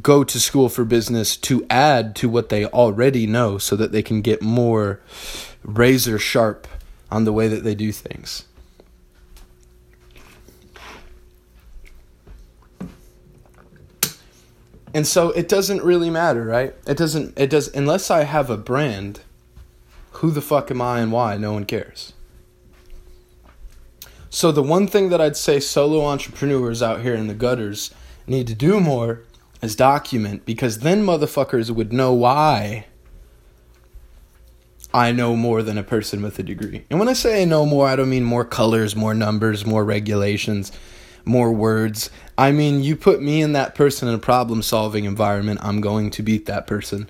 go 0.00 0.24
to 0.24 0.40
school 0.40 0.68
for 0.68 0.84
business 0.84 1.36
to 1.36 1.66
add 1.68 2.14
to 2.16 2.28
what 2.28 2.48
they 2.48 2.64
already 2.66 3.26
know 3.26 3.58
so 3.58 3.76
that 3.76 3.92
they 3.92 4.02
can 4.02 4.22
get 4.22 4.40
more 4.40 5.00
razor 5.62 6.18
sharp 6.18 6.66
on 7.10 7.24
the 7.24 7.32
way 7.32 7.48
that 7.48 7.64
they 7.64 7.74
do 7.74 7.92
things. 7.92 8.44
And 14.94 15.06
so 15.06 15.30
it 15.30 15.48
doesn't 15.48 15.82
really 15.82 16.10
matter, 16.10 16.44
right? 16.44 16.74
It 16.86 16.96
doesn't 16.96 17.38
it 17.38 17.50
does 17.50 17.68
unless 17.68 18.10
I 18.10 18.24
have 18.24 18.50
a 18.50 18.56
brand, 18.56 19.20
who 20.12 20.30
the 20.30 20.42
fuck 20.42 20.70
am 20.70 20.82
I 20.82 21.00
and 21.00 21.10
why? 21.10 21.36
No 21.36 21.52
one 21.54 21.64
cares. 21.64 22.12
So 24.28 24.50
the 24.50 24.62
one 24.62 24.86
thing 24.86 25.10
that 25.10 25.20
I'd 25.20 25.36
say 25.36 25.60
solo 25.60 26.04
entrepreneurs 26.04 26.82
out 26.82 27.02
here 27.02 27.14
in 27.14 27.26
the 27.26 27.34
gutters 27.34 27.92
need 28.26 28.46
to 28.46 28.54
do 28.54 28.80
more 28.80 29.22
is 29.62 29.76
document 29.76 30.44
because 30.44 30.80
then 30.80 31.04
motherfuckers 31.04 31.70
would 31.70 31.92
know 31.92 32.12
why 32.12 32.86
I 34.94 35.12
know 35.12 35.36
more 35.36 35.62
than 35.62 35.78
a 35.78 35.82
person 35.82 36.22
with 36.22 36.38
a 36.38 36.42
degree. 36.42 36.84
And 36.90 36.98
when 36.98 37.08
I 37.08 37.14
say 37.14 37.42
I 37.42 37.44
know 37.44 37.64
more, 37.64 37.86
I 37.86 37.96
don't 37.96 38.10
mean 38.10 38.24
more 38.24 38.44
colors, 38.44 38.94
more 38.94 39.14
numbers, 39.14 39.64
more 39.64 39.84
regulations, 39.84 40.72
more 41.24 41.52
words. 41.52 42.10
I 42.36 42.52
mean, 42.52 42.82
you 42.82 42.96
put 42.96 43.22
me 43.22 43.42
and 43.42 43.54
that 43.54 43.74
person 43.74 44.08
in 44.08 44.14
a 44.14 44.18
problem 44.18 44.62
solving 44.62 45.04
environment, 45.04 45.60
I'm 45.62 45.80
going 45.80 46.10
to 46.10 46.22
beat 46.22 46.46
that 46.46 46.66
person. 46.66 47.08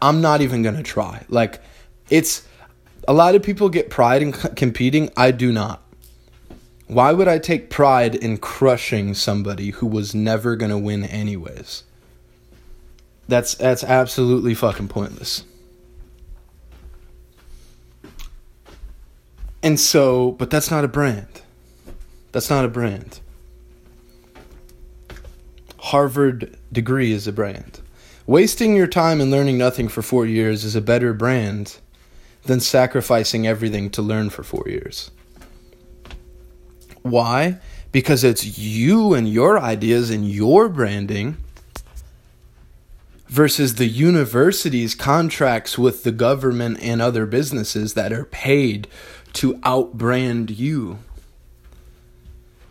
I'm 0.00 0.20
not 0.20 0.40
even 0.40 0.62
going 0.62 0.76
to 0.76 0.82
try. 0.82 1.24
Like, 1.28 1.60
it's 2.10 2.46
a 3.06 3.12
lot 3.12 3.34
of 3.34 3.42
people 3.42 3.68
get 3.68 3.90
pride 3.90 4.22
in 4.22 4.32
competing. 4.32 5.10
I 5.16 5.30
do 5.30 5.52
not. 5.52 5.82
Why 6.86 7.12
would 7.12 7.28
I 7.28 7.38
take 7.38 7.68
pride 7.68 8.14
in 8.14 8.38
crushing 8.38 9.12
somebody 9.14 9.70
who 9.70 9.86
was 9.86 10.14
never 10.14 10.56
going 10.56 10.70
to 10.70 10.78
win 10.78 11.04
anyways? 11.04 11.84
That's 13.28 13.54
that's 13.54 13.84
absolutely 13.84 14.54
fucking 14.54 14.88
pointless. 14.88 15.44
And 19.62 19.78
so, 19.78 20.32
but 20.32 20.48
that's 20.50 20.70
not 20.70 20.84
a 20.84 20.88
brand. 20.88 21.42
That's 22.32 22.48
not 22.48 22.64
a 22.64 22.68
brand. 22.68 23.20
Harvard 25.88 26.54
degree 26.70 27.12
is 27.12 27.26
a 27.26 27.32
brand. 27.32 27.80
Wasting 28.26 28.76
your 28.76 28.86
time 28.86 29.22
and 29.22 29.30
learning 29.30 29.56
nothing 29.56 29.88
for 29.88 30.02
4 30.02 30.26
years 30.26 30.62
is 30.62 30.76
a 30.76 30.82
better 30.82 31.14
brand 31.14 31.78
than 32.42 32.60
sacrificing 32.60 33.46
everything 33.46 33.88
to 33.88 34.02
learn 34.02 34.28
for 34.28 34.42
4 34.42 34.64
years. 34.66 35.10
Why? 37.00 37.58
Because 37.90 38.22
it's 38.22 38.58
you 38.58 39.14
and 39.14 39.26
your 39.26 39.58
ideas 39.58 40.10
and 40.10 40.30
your 40.30 40.68
branding 40.68 41.38
versus 43.26 43.76
the 43.76 43.86
university's 43.86 44.94
contracts 44.94 45.78
with 45.78 46.04
the 46.04 46.12
government 46.12 46.78
and 46.82 47.00
other 47.00 47.24
businesses 47.24 47.94
that 47.94 48.12
are 48.12 48.26
paid 48.26 48.88
to 49.32 49.54
outbrand 49.60 50.58
you. 50.58 50.98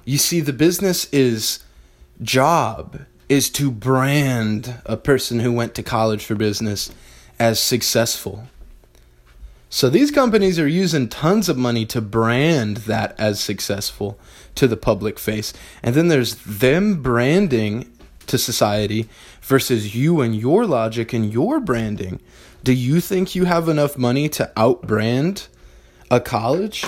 You 0.06 0.20
see, 0.20 0.40
the 0.40 0.54
business 0.54 1.12
is 1.12 1.64
job 2.22 3.06
is 3.30 3.50
to 3.52 3.72
brand 3.72 4.76
a 4.86 4.98
person 4.98 5.40
who 5.40 5.52
went 5.52 5.76
to 5.76 5.84
college 5.84 6.26
for 6.26 6.36
business 6.36 6.92
as 7.40 7.60
successful. 7.60 8.48
So 9.70 9.90
these 9.90 10.12
companies 10.12 10.60
are 10.60 10.68
using 10.68 11.10
tons 11.10 11.50
of 11.50 11.58
money 11.58 11.86
to 11.88 12.00
brand 12.00 12.78
that 12.78 13.20
as 13.20 13.40
successful 13.42 14.18
to 14.56 14.68
the 14.68 14.78
public 14.78 15.20
face. 15.20 15.54
And 15.84 15.94
then 15.94 16.08
there's 16.08 16.36
them 16.46 17.02
branding 17.02 17.92
to 18.28 18.38
society 18.38 19.10
versus 19.42 19.94
you 19.94 20.22
and 20.22 20.36
your 20.36 20.66
logic 20.66 21.12
and 21.14 21.32
your 21.32 21.60
branding. 21.60 22.22
Do 22.64 22.74
you 22.74 23.02
think 23.02 23.36
you 23.36 23.46
have 23.46 23.68
enough 23.68 23.98
money 23.98 24.30
to 24.30 24.52
outbrand 24.56 25.48
a 26.10 26.20
college? 26.20 26.86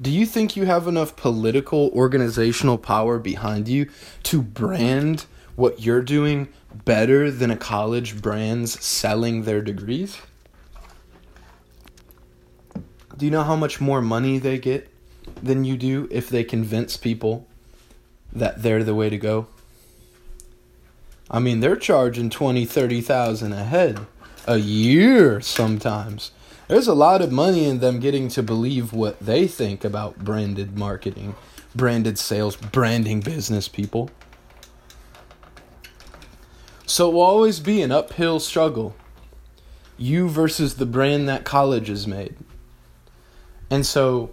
Do 0.00 0.10
you 0.10 0.24
think 0.24 0.56
you 0.56 0.64
have 0.64 0.86
enough 0.86 1.14
political 1.16 1.90
organizational 1.90 2.78
power 2.78 3.18
behind 3.18 3.68
you 3.68 3.90
to 4.24 4.40
brand 4.40 5.26
what 5.56 5.82
you're 5.82 6.00
doing 6.00 6.48
better 6.86 7.30
than 7.30 7.50
a 7.50 7.56
college 7.56 8.22
brands 8.22 8.82
selling 8.82 9.42
their 9.42 9.60
degrees? 9.60 10.18
Do 13.14 13.26
you 13.26 13.30
know 13.30 13.42
how 13.42 13.56
much 13.56 13.78
more 13.78 14.00
money 14.00 14.38
they 14.38 14.58
get 14.58 14.88
than 15.42 15.64
you 15.64 15.76
do 15.76 16.08
if 16.10 16.30
they 16.30 16.44
convince 16.44 16.96
people 16.96 17.46
that 18.32 18.62
they're 18.62 18.82
the 18.82 18.94
way 18.94 19.10
to 19.10 19.18
go? 19.18 19.48
I 21.30 21.40
mean, 21.40 21.60
they're 21.60 21.76
charging 21.76 22.30
20, 22.30 22.64
30,000 22.64 23.52
a 23.52 23.64
head 23.64 24.00
a 24.46 24.56
year 24.56 25.42
sometimes. 25.42 26.30
There's 26.70 26.86
a 26.86 26.94
lot 26.94 27.20
of 27.20 27.32
money 27.32 27.64
in 27.64 27.80
them 27.80 27.98
getting 27.98 28.28
to 28.28 28.44
believe 28.44 28.92
what 28.92 29.18
they 29.18 29.48
think 29.48 29.84
about 29.84 30.20
branded 30.20 30.78
marketing, 30.78 31.34
branded 31.74 32.16
sales, 32.16 32.54
branding 32.54 33.18
business 33.18 33.66
people. 33.66 34.08
So 36.86 37.10
it 37.10 37.14
will 37.14 37.22
always 37.22 37.58
be 37.58 37.82
an 37.82 37.90
uphill 37.90 38.38
struggle. 38.38 38.94
You 39.98 40.28
versus 40.28 40.76
the 40.76 40.86
brand 40.86 41.28
that 41.28 41.42
college 41.42 41.88
has 41.88 42.06
made. 42.06 42.36
And 43.68 43.84
so 43.84 44.30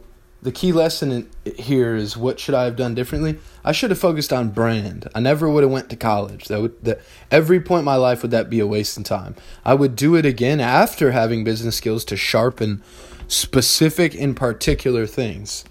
the 0.47 0.53
key 0.53 0.71
lesson 0.71 1.29
here 1.57 1.93
is 1.93 2.15
what 2.15 2.39
should 2.39 2.55
I 2.55 2.63
have 2.63 2.77
done 2.77 2.95
differently? 2.95 3.37
I 3.65 3.73
should 3.73 3.89
have 3.89 3.99
focused 3.99 4.31
on 4.31 4.51
brand. 4.51 5.09
I 5.13 5.19
never 5.19 5.49
would 5.49 5.61
have 5.61 5.71
went 5.73 5.89
to 5.89 5.97
college. 5.97 6.45
That 6.45 6.61
would 6.61 6.81
that 6.85 7.01
every 7.29 7.59
point 7.59 7.79
in 7.79 7.85
my 7.85 7.97
life 7.97 8.21
would 8.21 8.31
that 8.31 8.49
be 8.49 8.61
a 8.61 8.65
waste 8.65 8.97
of 8.97 9.03
time. 9.03 9.35
I 9.65 9.73
would 9.73 9.97
do 9.97 10.15
it 10.15 10.25
again 10.25 10.61
after 10.61 11.11
having 11.11 11.43
business 11.43 11.75
skills 11.75 12.05
to 12.05 12.15
sharpen 12.15 12.81
specific 13.27 14.15
and 14.15 14.37
particular 14.37 15.05
things. 15.05 15.65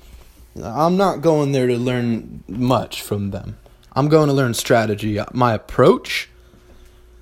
I'm 0.63 0.99
not 0.99 1.23
going 1.23 1.53
there 1.53 1.69
to 1.69 1.79
learn 1.79 2.45
much 2.47 3.01
from 3.01 3.31
them. 3.31 3.57
I'm 3.93 4.11
going 4.11 4.27
to 4.27 4.35
learn 4.35 4.53
strategy. 4.53 5.19
My 5.33 5.55
approach, 5.55 6.29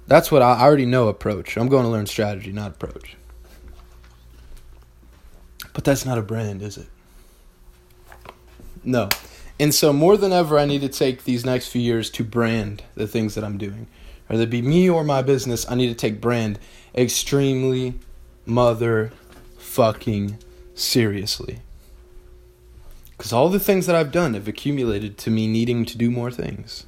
that's 0.09 0.33
what 0.33 0.43
I 0.43 0.61
already 0.61 0.87
know 0.87 1.07
approach. 1.07 1.57
I'm 1.57 1.69
going 1.69 1.85
to 1.85 1.91
learn 1.91 2.07
strategy, 2.07 2.51
not 2.51 2.73
approach. 2.73 3.17
But 5.73 5.85
that's 5.85 6.05
not 6.05 6.19
a 6.19 6.23
brand, 6.23 6.61
is 6.61 6.79
it? 6.79 6.89
No. 8.85 9.09
And 9.59 9.75
so 9.75 9.93
more 9.93 10.17
than 10.17 10.33
ever, 10.33 10.59
I 10.59 10.67
need 10.67 10.81
to 10.81 10.89
take 10.89 11.25
these 11.25 11.45
next 11.45 11.69
few 11.69 11.81
years 11.81 12.11
to 12.11 12.25
brand 12.25 12.83
the 12.95 13.07
things 13.07 13.35
that 13.35 13.45
I'm 13.45 13.59
doing. 13.59 13.87
Whether 14.27 14.45
it 14.45 14.51
be 14.51 14.63
me 14.63 14.89
or 14.91 15.05
my 15.05 15.23
business, 15.23 15.69
I 15.71 15.75
need 15.75 15.89
to 15.89 15.95
take 15.95 16.21
brand 16.21 16.59
extremely 16.95 17.95
mother 18.47 19.13
fucking 19.59 20.39
seriously. 20.75 21.61
Because 23.17 23.33
all 23.33 23.49
the 23.49 23.61
things 23.61 23.87
that 23.87 23.95
I've 23.95 24.13
done 24.13 24.35
have 24.35 24.49
accumulated 24.49 25.17
to 25.19 25.31
me 25.31 25.47
needing 25.47 25.85
to 25.87 25.97
do 25.97 26.11
more 26.11 26.31
things. 26.31 26.85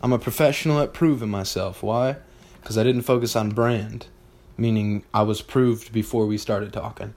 I'm 0.00 0.12
a 0.12 0.18
professional 0.18 0.78
at 0.80 0.94
proving 0.94 1.28
myself. 1.28 1.82
Why? 1.82 2.16
Because 2.60 2.78
I 2.78 2.84
didn't 2.84 3.02
focus 3.02 3.34
on 3.34 3.50
brand, 3.50 4.06
meaning 4.56 5.04
I 5.12 5.22
was 5.22 5.42
proved 5.42 5.92
before 5.92 6.26
we 6.26 6.38
started 6.38 6.72
talking. 6.72 7.14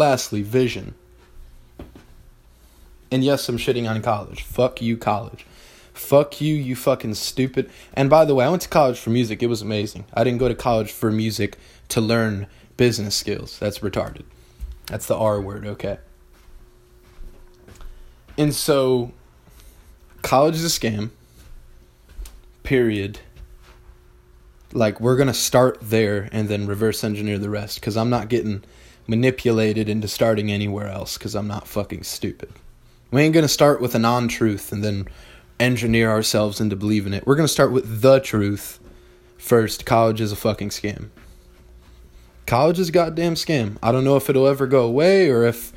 Lastly, 0.00 0.40
vision. 0.40 0.94
And 3.10 3.22
yes, 3.22 3.46
I'm 3.50 3.58
shitting 3.58 3.86
on 3.86 4.00
college. 4.00 4.44
Fuck 4.44 4.80
you, 4.80 4.96
college. 4.96 5.44
Fuck 5.92 6.40
you, 6.40 6.54
you 6.54 6.74
fucking 6.74 7.16
stupid. 7.16 7.68
And 7.92 8.08
by 8.08 8.24
the 8.24 8.34
way, 8.34 8.46
I 8.46 8.48
went 8.48 8.62
to 8.62 8.68
college 8.70 8.98
for 8.98 9.10
music. 9.10 9.42
It 9.42 9.48
was 9.48 9.60
amazing. 9.60 10.06
I 10.14 10.24
didn't 10.24 10.38
go 10.38 10.48
to 10.48 10.54
college 10.54 10.90
for 10.90 11.12
music 11.12 11.58
to 11.88 12.00
learn 12.00 12.46
business 12.78 13.14
skills. 13.14 13.58
That's 13.58 13.80
retarded. 13.80 14.24
That's 14.86 15.04
the 15.04 15.18
R 15.18 15.38
word, 15.38 15.66
okay? 15.66 15.98
And 18.38 18.54
so, 18.54 19.12
college 20.22 20.54
is 20.54 20.64
a 20.64 20.80
scam. 20.80 21.10
Period. 22.62 23.20
Like, 24.72 24.98
we're 24.98 25.16
going 25.16 25.28
to 25.28 25.34
start 25.34 25.76
there 25.82 26.30
and 26.32 26.48
then 26.48 26.66
reverse 26.66 27.04
engineer 27.04 27.36
the 27.36 27.50
rest 27.50 27.80
because 27.80 27.98
I'm 27.98 28.08
not 28.08 28.30
getting 28.30 28.64
manipulated 29.10 29.88
into 29.88 30.06
starting 30.06 30.52
anywhere 30.52 30.86
else 30.86 31.18
because 31.18 31.34
I'm 31.34 31.48
not 31.48 31.66
fucking 31.66 32.04
stupid. 32.04 32.52
We 33.10 33.22
ain't 33.22 33.34
going 33.34 33.44
to 33.44 33.48
start 33.48 33.80
with 33.80 33.96
a 33.96 33.98
non 33.98 34.28
truth 34.28 34.70
and 34.70 34.84
then 34.84 35.08
engineer 35.58 36.08
ourselves 36.08 36.60
into 36.60 36.76
believing 36.76 37.12
it. 37.12 37.26
We're 37.26 37.34
going 37.34 37.48
to 37.48 37.52
start 37.52 37.72
with 37.72 38.02
the 38.02 38.20
truth 38.20 38.78
first. 39.36 39.84
College 39.84 40.20
is 40.20 40.30
a 40.30 40.36
fucking 40.36 40.68
scam. 40.68 41.08
College 42.46 42.78
is 42.78 42.88
a 42.88 42.92
goddamn 42.92 43.34
scam. 43.34 43.78
I 43.82 43.90
don't 43.90 44.04
know 44.04 44.16
if 44.16 44.30
it'll 44.30 44.46
ever 44.46 44.68
go 44.68 44.84
away 44.84 45.28
or 45.28 45.44
if 45.44 45.72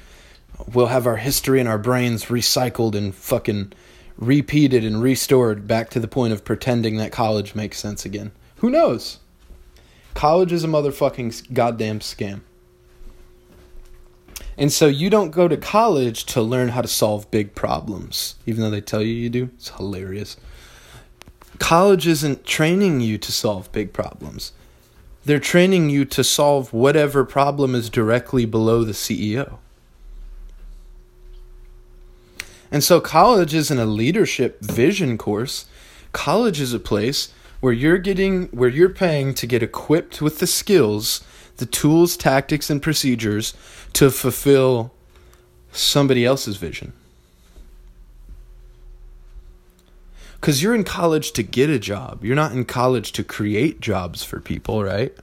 we'll 0.72 0.88
have 0.88 1.08
our 1.08 1.18
history 1.18 1.60
and 1.60 1.68
our 1.68 1.80
brains 1.80 2.26
recycled 2.26 2.94
and 2.94 3.16
fucking 3.16 3.74
repeated 4.16 4.86
and 4.86 5.02
restored 5.02 5.68
back 5.68 5.90
to 5.90 6.00
the 6.00 6.08
point 6.08 6.34
of 6.34 6.46
pretending 6.46 6.98
that 6.98 7.12
college 7.12 7.56
makes 7.56 7.80
sense 7.80 8.06
again. 8.06 8.32
Who 8.58 8.70
knows? 8.70 9.18
College 10.14 10.52
is 10.52 10.64
a 10.64 10.68
motherfucking 10.68 11.52
goddamn 11.52 12.00
scam. 12.00 12.42
And 14.58 14.72
so 14.72 14.88
you 14.88 15.10
don't 15.10 15.32
go 15.32 15.48
to 15.48 15.58
college 15.58 16.26
to 16.26 16.42
learn 16.42 16.70
how 16.70 16.82
to 16.82 16.88
solve 16.88 17.30
big 17.32 17.56
problems, 17.56 18.36
even 18.46 18.62
though 18.62 18.70
they 18.70 18.82
tell 18.82 19.02
you 19.02 19.14
you 19.14 19.30
do. 19.30 19.50
It's 19.56 19.70
hilarious. 19.70 20.38
College 21.60 22.08
isn't 22.08 22.46
training 22.46 23.02
you 23.02 23.18
to 23.18 23.32
solve 23.32 23.72
big 23.72 23.94
problems. 23.94 24.52
They're 25.26 25.40
training 25.40 25.90
you 25.90 26.06
to 26.06 26.24
solve 26.24 26.74
whatever 26.74 27.24
problem 27.24 27.74
is 27.74 27.90
directly 27.90 28.46
below 28.46 28.84
the 28.84 28.92
CEO. 28.92 29.58
And 32.72 32.84
so 32.84 33.00
college 33.00 33.54
isn't 33.54 33.80
a 33.80 33.86
leadership 33.86 34.60
vision 34.62 35.18
course. 35.18 35.66
College 36.12 36.60
is 36.60 36.74
a 36.74 36.80
place 36.80 37.32
where 37.62 37.74
you're 37.74 38.00
getting 38.00 38.48
where 38.48 38.70
you're 38.70 38.90
paying 38.90 39.34
to 39.36 39.48
get 39.48 39.64
equipped 39.64 40.22
with 40.22 40.40
the 40.40 40.48
skills 40.48 41.24
the 41.58 41.66
tools, 41.66 42.18
tactics, 42.18 42.70
and 42.70 42.82
procedures 42.82 43.54
to 43.94 44.10
fulfill 44.10 44.92
somebody 45.72 46.26
else's 46.26 46.58
vision. 46.58 46.94
Because 50.36 50.62
you're 50.62 50.76
in 50.76 50.84
college 50.84 51.32
to 51.34 51.44
get 51.44 51.70
a 51.70 51.80
job, 51.80 52.26
you're 52.26 52.36
not 52.36 52.52
in 52.52 52.66
college 52.66 53.14
to 53.14 53.24
create 53.24 53.80
jobs 53.80 54.24
for 54.24 54.42
people, 54.42 54.84
right? 54.84 55.16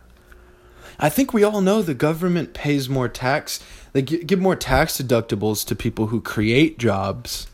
I 0.98 1.08
think 1.08 1.32
we 1.32 1.44
all 1.44 1.60
know 1.60 1.82
the 1.82 1.94
government 1.94 2.54
pays 2.54 2.88
more 2.88 3.08
tax, 3.08 3.60
they 3.92 4.02
give 4.02 4.40
more 4.40 4.56
tax 4.56 5.00
deductibles 5.00 5.66
to 5.66 5.76
people 5.76 6.06
who 6.06 6.20
create 6.20 6.78
jobs 6.78 7.48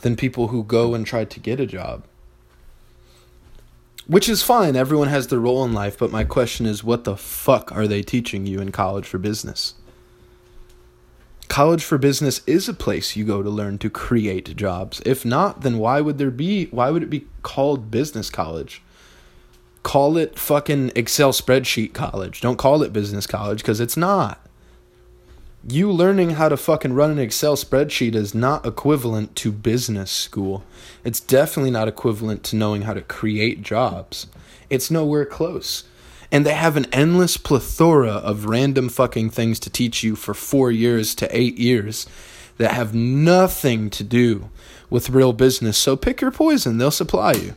than 0.00 0.16
people 0.16 0.48
who 0.48 0.62
go 0.62 0.94
and 0.94 1.06
try 1.06 1.24
to 1.24 1.40
get 1.40 1.58
a 1.58 1.66
job. 1.66 2.04
Which 4.06 4.28
is 4.28 4.42
fine, 4.42 4.76
everyone 4.76 5.08
has 5.08 5.28
their 5.28 5.40
role 5.40 5.64
in 5.64 5.72
life, 5.72 5.98
but 5.98 6.12
my 6.12 6.24
question 6.24 6.64
is 6.64 6.84
what 6.84 7.04
the 7.04 7.16
fuck 7.16 7.72
are 7.72 7.88
they 7.88 8.02
teaching 8.02 8.46
you 8.46 8.60
in 8.60 8.72
college 8.72 9.06
for 9.06 9.18
business? 9.18 9.74
College 11.48 11.84
for 11.84 11.96
business 11.98 12.42
is 12.46 12.68
a 12.68 12.74
place 12.74 13.16
you 13.16 13.24
go 13.24 13.42
to 13.42 13.50
learn 13.50 13.78
to 13.78 13.88
create 13.90 14.56
jobs. 14.56 15.00
If 15.06 15.24
not, 15.24 15.62
then 15.62 15.78
why 15.78 16.00
would 16.00 16.18
there 16.18 16.30
be 16.30 16.66
why 16.66 16.90
would 16.90 17.02
it 17.02 17.10
be 17.10 17.26
called 17.42 17.90
business 17.90 18.30
college? 18.30 18.82
Call 19.82 20.16
it 20.16 20.38
fucking 20.38 20.92
Excel 20.96 21.32
spreadsheet 21.32 21.92
college. 21.92 22.40
Don't 22.40 22.58
call 22.58 22.82
it 22.82 22.92
business 22.92 23.26
college 23.26 23.58
because 23.58 23.80
it's 23.80 23.96
not 23.96 24.46
you 25.68 25.90
learning 25.90 26.30
how 26.30 26.48
to 26.48 26.56
fucking 26.56 26.92
run 26.92 27.10
an 27.10 27.18
Excel 27.18 27.56
spreadsheet 27.56 28.14
is 28.14 28.34
not 28.34 28.64
equivalent 28.64 29.34
to 29.36 29.50
business 29.50 30.10
school. 30.10 30.62
It's 31.04 31.18
definitely 31.18 31.72
not 31.72 31.88
equivalent 31.88 32.44
to 32.44 32.56
knowing 32.56 32.82
how 32.82 32.94
to 32.94 33.02
create 33.02 33.62
jobs. 33.62 34.28
It's 34.70 34.90
nowhere 34.90 35.24
close. 35.24 35.84
And 36.36 36.44
they 36.44 36.52
have 36.52 36.76
an 36.76 36.84
endless 36.92 37.38
plethora 37.38 38.10
of 38.10 38.44
random 38.44 38.90
fucking 38.90 39.30
things 39.30 39.58
to 39.58 39.70
teach 39.70 40.02
you 40.02 40.14
for 40.14 40.34
four 40.34 40.70
years 40.70 41.14
to 41.14 41.34
eight 41.34 41.56
years 41.56 42.06
that 42.58 42.72
have 42.72 42.94
nothing 42.94 43.88
to 43.88 44.04
do 44.04 44.50
with 44.90 45.08
real 45.08 45.32
business. 45.32 45.78
So 45.78 45.96
pick 45.96 46.20
your 46.20 46.30
poison, 46.30 46.76
they'll 46.76 46.90
supply 46.90 47.32
you. 47.32 47.56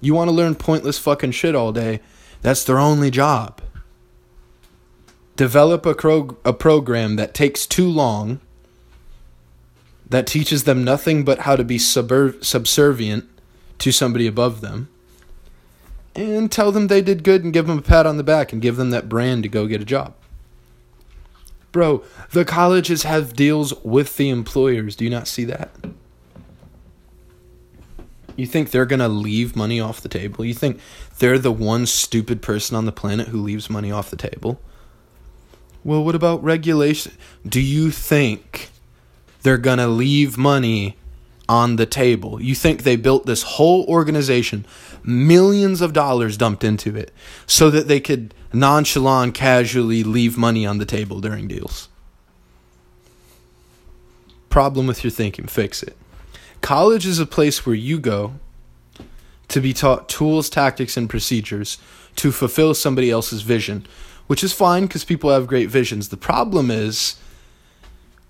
You 0.00 0.14
want 0.14 0.28
to 0.28 0.32
learn 0.32 0.54
pointless 0.54 0.96
fucking 0.96 1.32
shit 1.32 1.56
all 1.56 1.72
day, 1.72 1.98
that's 2.40 2.62
their 2.62 2.78
only 2.78 3.10
job 3.10 3.60
develop 5.34 5.84
a, 5.84 5.92
cro- 5.92 6.36
a 6.44 6.52
program 6.52 7.16
that 7.16 7.34
takes 7.34 7.66
too 7.66 7.88
long, 7.88 8.38
that 10.08 10.24
teaches 10.24 10.62
them 10.62 10.84
nothing 10.84 11.24
but 11.24 11.40
how 11.40 11.56
to 11.56 11.64
be 11.64 11.78
subservient 11.78 13.28
to 13.80 13.90
somebody 13.90 14.28
above 14.28 14.60
them, 14.60 14.88
and 16.14 16.50
tell 16.50 16.72
them 16.72 16.86
they 16.86 17.02
did 17.02 17.24
good 17.24 17.44
and 17.44 17.52
give 17.52 17.66
them 17.66 17.78
a 17.78 17.82
pat 17.82 18.06
on 18.06 18.16
the 18.16 18.22
back 18.22 18.52
and 18.52 18.62
give 18.62 18.76
them 18.76 18.90
that 18.90 19.08
brand 19.08 19.42
to 19.42 19.48
go 19.48 19.66
get 19.66 19.82
a 19.82 19.84
job. 19.84 20.14
Bro, 21.72 22.04
the 22.30 22.44
colleges 22.44 23.02
have 23.02 23.34
deals 23.34 23.74
with 23.82 24.16
the 24.16 24.30
employers. 24.30 24.94
Do 24.94 25.04
you 25.04 25.10
not 25.10 25.26
see 25.26 25.44
that? 25.44 25.70
You 28.36 28.46
think 28.46 28.70
they're 28.70 28.86
going 28.86 29.00
to 29.00 29.08
leave 29.08 29.56
money 29.56 29.80
off 29.80 30.00
the 30.00 30.08
table? 30.08 30.44
You 30.44 30.54
think 30.54 30.80
they're 31.18 31.38
the 31.38 31.52
one 31.52 31.86
stupid 31.86 32.42
person 32.42 32.76
on 32.76 32.84
the 32.84 32.92
planet 32.92 33.28
who 33.28 33.40
leaves 33.40 33.70
money 33.70 33.90
off 33.90 34.10
the 34.10 34.16
table? 34.16 34.60
Well, 35.84 36.04
what 36.04 36.14
about 36.14 36.42
regulation? 36.42 37.12
Do 37.46 37.60
you 37.60 37.90
think 37.90 38.70
they're 39.42 39.58
going 39.58 39.78
to 39.78 39.86
leave 39.86 40.38
money 40.38 40.96
on 41.48 41.76
the 41.76 41.86
table? 41.86 42.40
You 42.40 42.54
think 42.54 42.82
they 42.82 42.96
built 42.96 43.26
this 43.26 43.42
whole 43.42 43.84
organization, 43.86 44.64
millions 45.04 45.80
of 45.80 45.92
dollars 45.92 46.36
dumped 46.36 46.64
into 46.64 46.96
it, 46.96 47.12
so 47.46 47.70
that 47.70 47.88
they 47.88 48.00
could 48.00 48.34
nonchalant, 48.52 49.34
casually 49.34 50.02
leave 50.02 50.36
money 50.36 50.66
on 50.66 50.78
the 50.78 50.84
table 50.84 51.20
during 51.20 51.46
deals? 51.48 51.88
Problem 54.48 54.86
with 54.86 55.04
your 55.04 55.10
thinking, 55.10 55.46
fix 55.46 55.82
it. 55.82 55.96
College 56.60 57.06
is 57.06 57.18
a 57.18 57.26
place 57.26 57.66
where 57.66 57.74
you 57.74 57.98
go 57.98 58.34
to 59.48 59.60
be 59.60 59.72
taught 59.72 60.08
tools, 60.08 60.48
tactics, 60.48 60.96
and 60.96 61.10
procedures 61.10 61.78
to 62.16 62.32
fulfill 62.32 62.72
somebody 62.74 63.10
else's 63.10 63.42
vision 63.42 63.86
which 64.26 64.42
is 64.42 64.52
fine 64.52 64.86
because 64.86 65.04
people 65.04 65.30
have 65.30 65.46
great 65.46 65.68
visions. 65.68 66.08
The 66.08 66.16
problem 66.16 66.70
is 66.70 67.16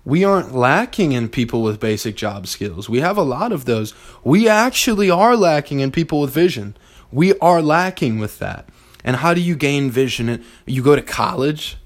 we 0.05 0.23
aren't 0.23 0.53
lacking 0.53 1.11
in 1.13 1.27
people 1.27 1.63
with 1.63 1.79
basic 1.79 2.15
job 2.15 2.45
skills. 2.45 2.87
We 2.87 2.99
have 2.99 3.17
a 3.17 3.23
lot 3.23 3.51
of 3.51 3.65
those. 3.65 3.93
We 4.23 4.47
actually 4.47 5.09
are 5.09 5.35
lacking 5.35 5.79
in 5.79 5.91
people 5.91 6.21
with 6.21 6.29
vision. 6.29 6.77
We 7.11 7.37
are 7.39 7.61
lacking 7.61 8.19
with 8.19 8.37
that. 8.39 8.69
And 9.03 9.17
how 9.17 9.33
do 9.33 9.41
you 9.41 9.55
gain 9.55 9.89
vision? 9.89 10.43
You 10.65 10.83
go 10.83 10.95
to 10.95 11.01
college? 11.01 11.77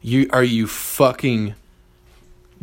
You 0.00 0.28
are 0.32 0.44
you 0.44 0.66
fucking 0.66 1.54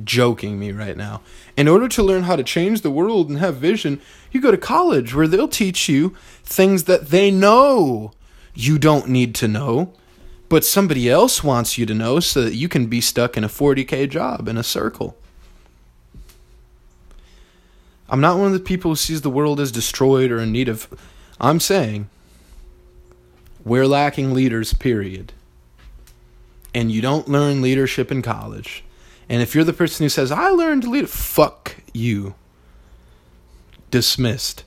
joking 0.03 0.59
me 0.59 0.71
right 0.71 0.97
now? 0.97 1.21
In 1.55 1.67
order 1.67 1.87
to 1.89 2.03
learn 2.03 2.23
how 2.23 2.35
to 2.35 2.43
change 2.43 2.81
the 2.81 2.91
world 2.91 3.29
and 3.29 3.37
have 3.37 3.55
vision, 3.57 4.01
you 4.31 4.41
go 4.41 4.49
to 4.49 4.57
college 4.57 5.13
where 5.13 5.27
they'll 5.27 5.47
teach 5.47 5.87
you 5.87 6.15
things 6.43 6.85
that 6.85 7.09
they 7.09 7.29
know 7.29 8.13
you 8.55 8.79
don't 8.79 9.07
need 9.07 9.35
to 9.35 9.47
know 9.47 9.93
but 10.53 10.63
somebody 10.63 11.09
else 11.09 11.43
wants 11.43 11.79
you 11.79 11.85
to 11.87 11.95
know 11.95 12.19
so 12.19 12.43
that 12.43 12.53
you 12.53 12.69
can 12.69 12.85
be 12.85 13.01
stuck 13.01 13.35
in 13.35 13.43
a 13.43 13.49
40k 13.49 14.07
job 14.07 14.47
in 14.47 14.55
a 14.55 14.61
circle. 14.61 15.17
I'm 18.07 18.21
not 18.21 18.37
one 18.37 18.45
of 18.45 18.53
the 18.53 18.59
people 18.59 18.91
who 18.91 18.95
sees 18.95 19.21
the 19.21 19.31
world 19.31 19.59
as 19.59 19.71
destroyed 19.71 20.29
or 20.29 20.37
in 20.37 20.51
need 20.51 20.69
of. 20.69 20.87
I'm 21.41 21.59
saying 21.59 22.07
we're 23.65 23.87
lacking 23.87 24.35
leaders, 24.35 24.75
period. 24.75 25.33
And 26.71 26.91
you 26.91 27.01
don't 27.01 27.27
learn 27.27 27.63
leadership 27.63 28.11
in 28.11 28.21
college. 28.21 28.83
And 29.27 29.41
if 29.41 29.55
you're 29.55 29.63
the 29.63 29.73
person 29.73 30.03
who 30.03 30.09
says, 30.09 30.31
I 30.31 30.49
learned 30.49 30.83
to 30.83 30.91
lead, 30.91 31.09
fuck 31.09 31.77
you. 31.95 32.35
Dismissed. 33.89 34.65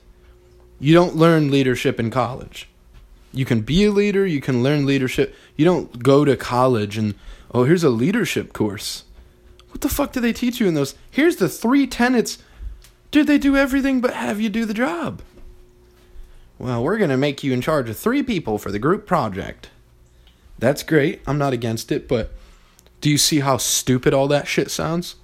You 0.81 0.93
don't 0.93 1.15
learn 1.15 1.49
leadership 1.49 1.97
in 1.97 2.11
college. 2.11 2.67
You 3.33 3.45
can 3.45 3.61
be 3.61 3.85
a 3.85 3.91
leader, 3.91 4.25
you 4.25 4.41
can 4.41 4.63
learn 4.63 4.85
leadership. 4.85 5.35
You 5.55 5.65
don't 5.65 6.01
go 6.01 6.25
to 6.25 6.35
college 6.35 6.97
and, 6.97 7.13
oh, 7.53 7.63
here's 7.65 7.83
a 7.83 7.89
leadership 7.89 8.53
course. 8.53 9.03
What 9.69 9.81
the 9.81 9.89
fuck 9.89 10.11
do 10.11 10.19
they 10.19 10.33
teach 10.33 10.59
you 10.59 10.67
in 10.67 10.73
those? 10.73 10.95
Here's 11.11 11.35
the 11.35 11.49
three 11.49 11.85
tenets. 11.85 12.39
Dude, 13.11 13.27
they 13.27 13.37
do 13.37 13.55
everything 13.55 14.01
but 14.01 14.13
have 14.13 14.41
you 14.41 14.49
do 14.49 14.65
the 14.65 14.73
job. 14.73 15.21
Well, 16.57 16.83
we're 16.83 16.97
going 16.97 17.11
to 17.11 17.17
make 17.17 17.43
you 17.43 17.53
in 17.53 17.61
charge 17.61 17.89
of 17.89 17.97
three 17.97 18.23
people 18.23 18.57
for 18.57 18.71
the 18.71 18.79
group 18.79 19.05
project. 19.05 19.69
That's 20.57 20.81
great. 20.81 21.21
I'm 21.27 21.37
not 21.37 21.53
against 21.53 21.91
it, 21.91 22.07
but 22.07 22.31
Do 23.01 23.09
you 23.09 23.17
see 23.17 23.39
how 23.41 23.57
stupid 23.57 24.13
all 24.13 24.27
that 24.27 24.47
shit 24.47 24.71
sounds? 24.71 25.15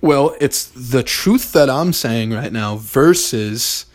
Well, 0.00 0.34
it's 0.40 0.66
the 0.66 1.04
truth 1.04 1.52
that 1.52 1.70
I'm 1.70 1.92
saying 1.92 2.32
right 2.32 2.52
now 2.52 2.76
versus 2.76 3.86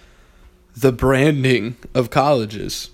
the 0.77 0.91
branding 0.91 1.75
of 1.95 2.11
colleges. 2.11 2.91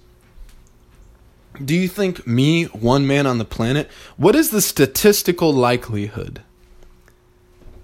Do 1.63 1.76
you 1.76 1.89
think 1.89 2.26
me, 2.26 2.63
one 2.65 3.06
man 3.06 3.28
on 3.28 3.39
the 3.39 3.46
planet, 3.46 3.89
what 4.15 4.36
is 4.36 4.52
the 4.52 4.62
statistical 4.62 5.54
likelihood 5.54 6.41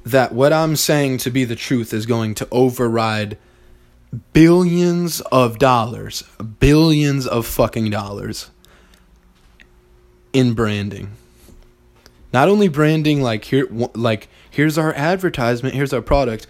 that 0.05 0.31
what 0.31 0.53
I'm 0.53 0.77
saying 0.77 1.17
to 1.19 1.29
be 1.29 1.43
the 1.43 1.55
truth 1.55 1.93
is 1.93 2.05
going 2.05 2.33
to 2.35 2.47
override 2.49 3.38
billions 4.31 5.19
of 5.33 5.59
dollars, 5.59 6.23
billions 6.59 7.27
of 7.27 7.45
fucking 7.45 7.89
dollars 7.89 8.49
in 10.31 10.53
branding? 10.53 11.12
Not 12.31 12.47
only 12.47 12.69
branding 12.69 13.21
like 13.21 13.43
here 13.45 13.67
like 13.93 14.29
here's 14.49 14.77
our 14.77 14.93
advertisement, 14.93 15.75
here's 15.75 15.93
our 15.93 16.01
product, 16.01 16.47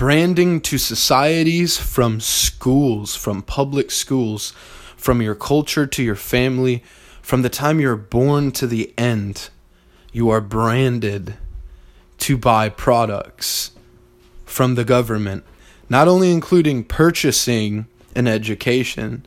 branding 0.00 0.62
to 0.62 0.78
societies 0.78 1.76
from 1.76 2.18
schools, 2.18 3.14
from 3.14 3.42
public 3.42 3.90
schools, 3.90 4.52
from 4.96 5.20
your 5.20 5.34
culture 5.34 5.86
to 5.86 6.02
your 6.02 6.16
family, 6.16 6.82
from 7.20 7.42
the 7.42 7.50
time 7.50 7.78
you're 7.78 7.96
born 7.96 8.50
to 8.50 8.66
the 8.66 8.94
end. 8.96 9.50
You 10.10 10.30
are 10.30 10.40
branded 10.40 11.36
to 12.16 12.38
buy 12.38 12.70
products 12.70 13.72
from 14.46 14.74
the 14.74 14.86
government, 14.86 15.44
not 15.90 16.08
only 16.08 16.32
including 16.32 16.82
purchasing 16.82 17.86
an 18.16 18.26
education, 18.26 19.26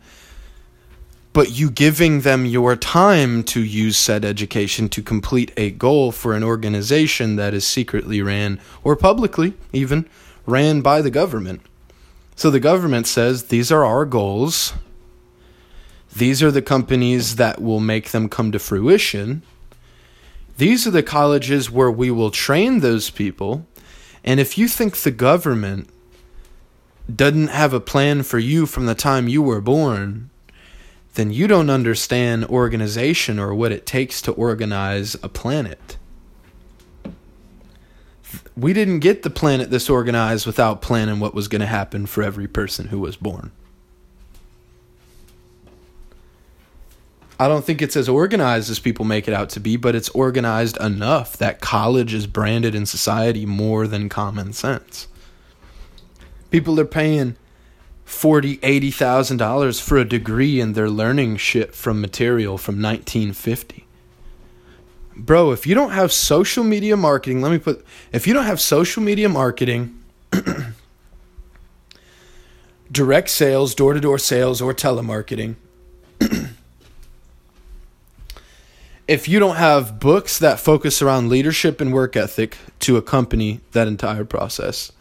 but 1.34 1.52
you 1.52 1.70
giving 1.70 2.22
them 2.22 2.48
your 2.48 2.76
time 2.76 3.44
to 3.44 3.64
use 3.64 3.96
said 3.96 4.26
education 4.26 4.90
to 4.90 5.04
complete 5.04 5.52
a 5.56 5.70
goal 5.70 6.12
for 6.12 6.34
an 6.34 6.44
organization 6.44 7.36
that 7.36 7.54
is 7.54 7.64
secretly 7.64 8.24
ran 8.24 8.60
or 8.84 8.96
publicly 8.96 9.54
even 9.72 10.10
ran 10.46 10.82
by 10.82 11.02
the 11.02 11.12
government. 11.12 11.62
So 12.36 12.50
the 12.50 12.60
government 12.60 13.08
says 13.08 13.46
these 13.46 13.72
are 13.72 13.86
our 13.86 14.06
goals. 14.06 14.74
These 16.16 16.44
are 16.44 16.52
the 16.52 16.62
companies 16.62 17.38
that 17.38 17.62
will 17.62 17.80
make 17.80 18.12
them 18.12 18.30
come 18.30 18.52
to 18.52 18.60
fruition. 18.60 19.42
These 20.58 20.86
are 20.86 20.92
the 20.92 21.04
colleges 21.04 21.72
where 21.72 21.92
we 21.92 22.12
will 22.12 22.32
train 22.32 22.80
those 22.80 23.10
people. 23.10 23.66
And 24.24 24.40
if 24.40 24.58
you 24.58 24.68
think 24.68 24.98
the 24.98 25.12
government 25.12 25.90
doesn't 27.14 27.48
have 27.48 27.74
a 27.74 27.80
plan 27.80 28.24
for 28.24 28.40
you 28.40 28.66
from 28.66 28.86
the 28.86 28.96
time 28.96 29.28
you 29.28 29.42
were 29.42 29.62
born, 29.62 30.30
then 31.16 31.32
you 31.32 31.48
don't 31.48 31.70
understand 31.70 32.46
organization 32.46 33.40
or 33.40 33.54
what 33.54 33.72
it 33.72 33.86
takes 33.86 34.22
to 34.22 34.32
organize 34.32 35.16
a 35.16 35.30
planet. 35.30 35.98
We 38.56 38.74
didn't 38.74 39.00
get 39.00 39.24
the 39.24 39.30
planet 39.30 39.72
this 39.72 39.90
organized 39.90 40.46
without 40.46 40.82
planning 40.82 41.20
what 41.20 41.34
was 41.34 41.48
going 41.48 41.62
to 41.62 41.68
happen 41.68 42.06
for 42.06 42.22
every 42.22 42.48
person 42.48 42.88
who 42.88 43.00
was 43.00 43.16
born. 43.16 43.52
I 47.40 47.48
don't 47.48 47.66
think 47.66 47.82
it's 47.82 47.98
as 47.98 48.08
organized 48.08 48.70
as 48.70 48.80
people 48.80 49.06
make 49.06 49.28
it 49.28 49.34
out 49.34 49.50
to 49.50 49.60
be, 49.60 49.76
but 49.76 49.96
it's 49.96 50.10
organized 50.10 50.78
enough 50.80 51.36
that 51.38 51.62
college 51.62 52.14
is 52.14 52.28
branded 52.28 52.76
in 52.76 52.86
society 52.86 53.46
more 53.46 53.88
than 53.88 54.08
common 54.08 54.54
sense. 54.54 55.08
People 56.52 56.80
are 56.80 56.86
paying 56.86 57.36
forty, 58.06 58.60
eighty 58.62 58.92
thousand 58.92 59.38
dollars 59.38 59.80
for 59.80 59.98
a 59.98 60.06
degree 60.06 60.62
and 60.62 60.76
they're 60.76 60.90
learning 60.90 61.38
shit 61.38 61.74
from 61.74 62.00
material 62.00 62.60
from 62.60 62.80
1950. 62.80 63.83
Bro, 65.16 65.52
if 65.52 65.68
you 65.68 65.76
don't 65.76 65.92
have 65.92 66.12
social 66.12 66.64
media 66.64 66.98
marketing, 66.98 67.42
let 67.42 67.52
me 67.52 67.60
put 67.60 67.86
if 68.12 68.26
you 68.26 68.34
don't 68.34 68.46
have 68.46 68.60
social 68.60 69.04
media 69.04 69.30
marketing, 69.30 70.02
direct 72.92 73.30
sales, 73.30 73.76
door 73.76 73.94
to 73.94 74.00
door 74.00 74.18
sales, 74.18 74.62
or 74.62 74.74
telemarketing, 74.74 75.56
if 79.08 79.28
you 79.28 79.40
don't 79.40 79.58
have 79.58 80.00
books 80.00 80.40
that 80.40 80.60
focus 80.60 81.02
around 81.02 81.30
leadership 81.30 81.80
and 81.80 81.94
work 81.94 82.16
ethic 82.16 82.58
to 82.80 82.98
accompany 82.98 83.60
that 83.74 83.88
entire 83.88 84.26
process, 84.26 84.92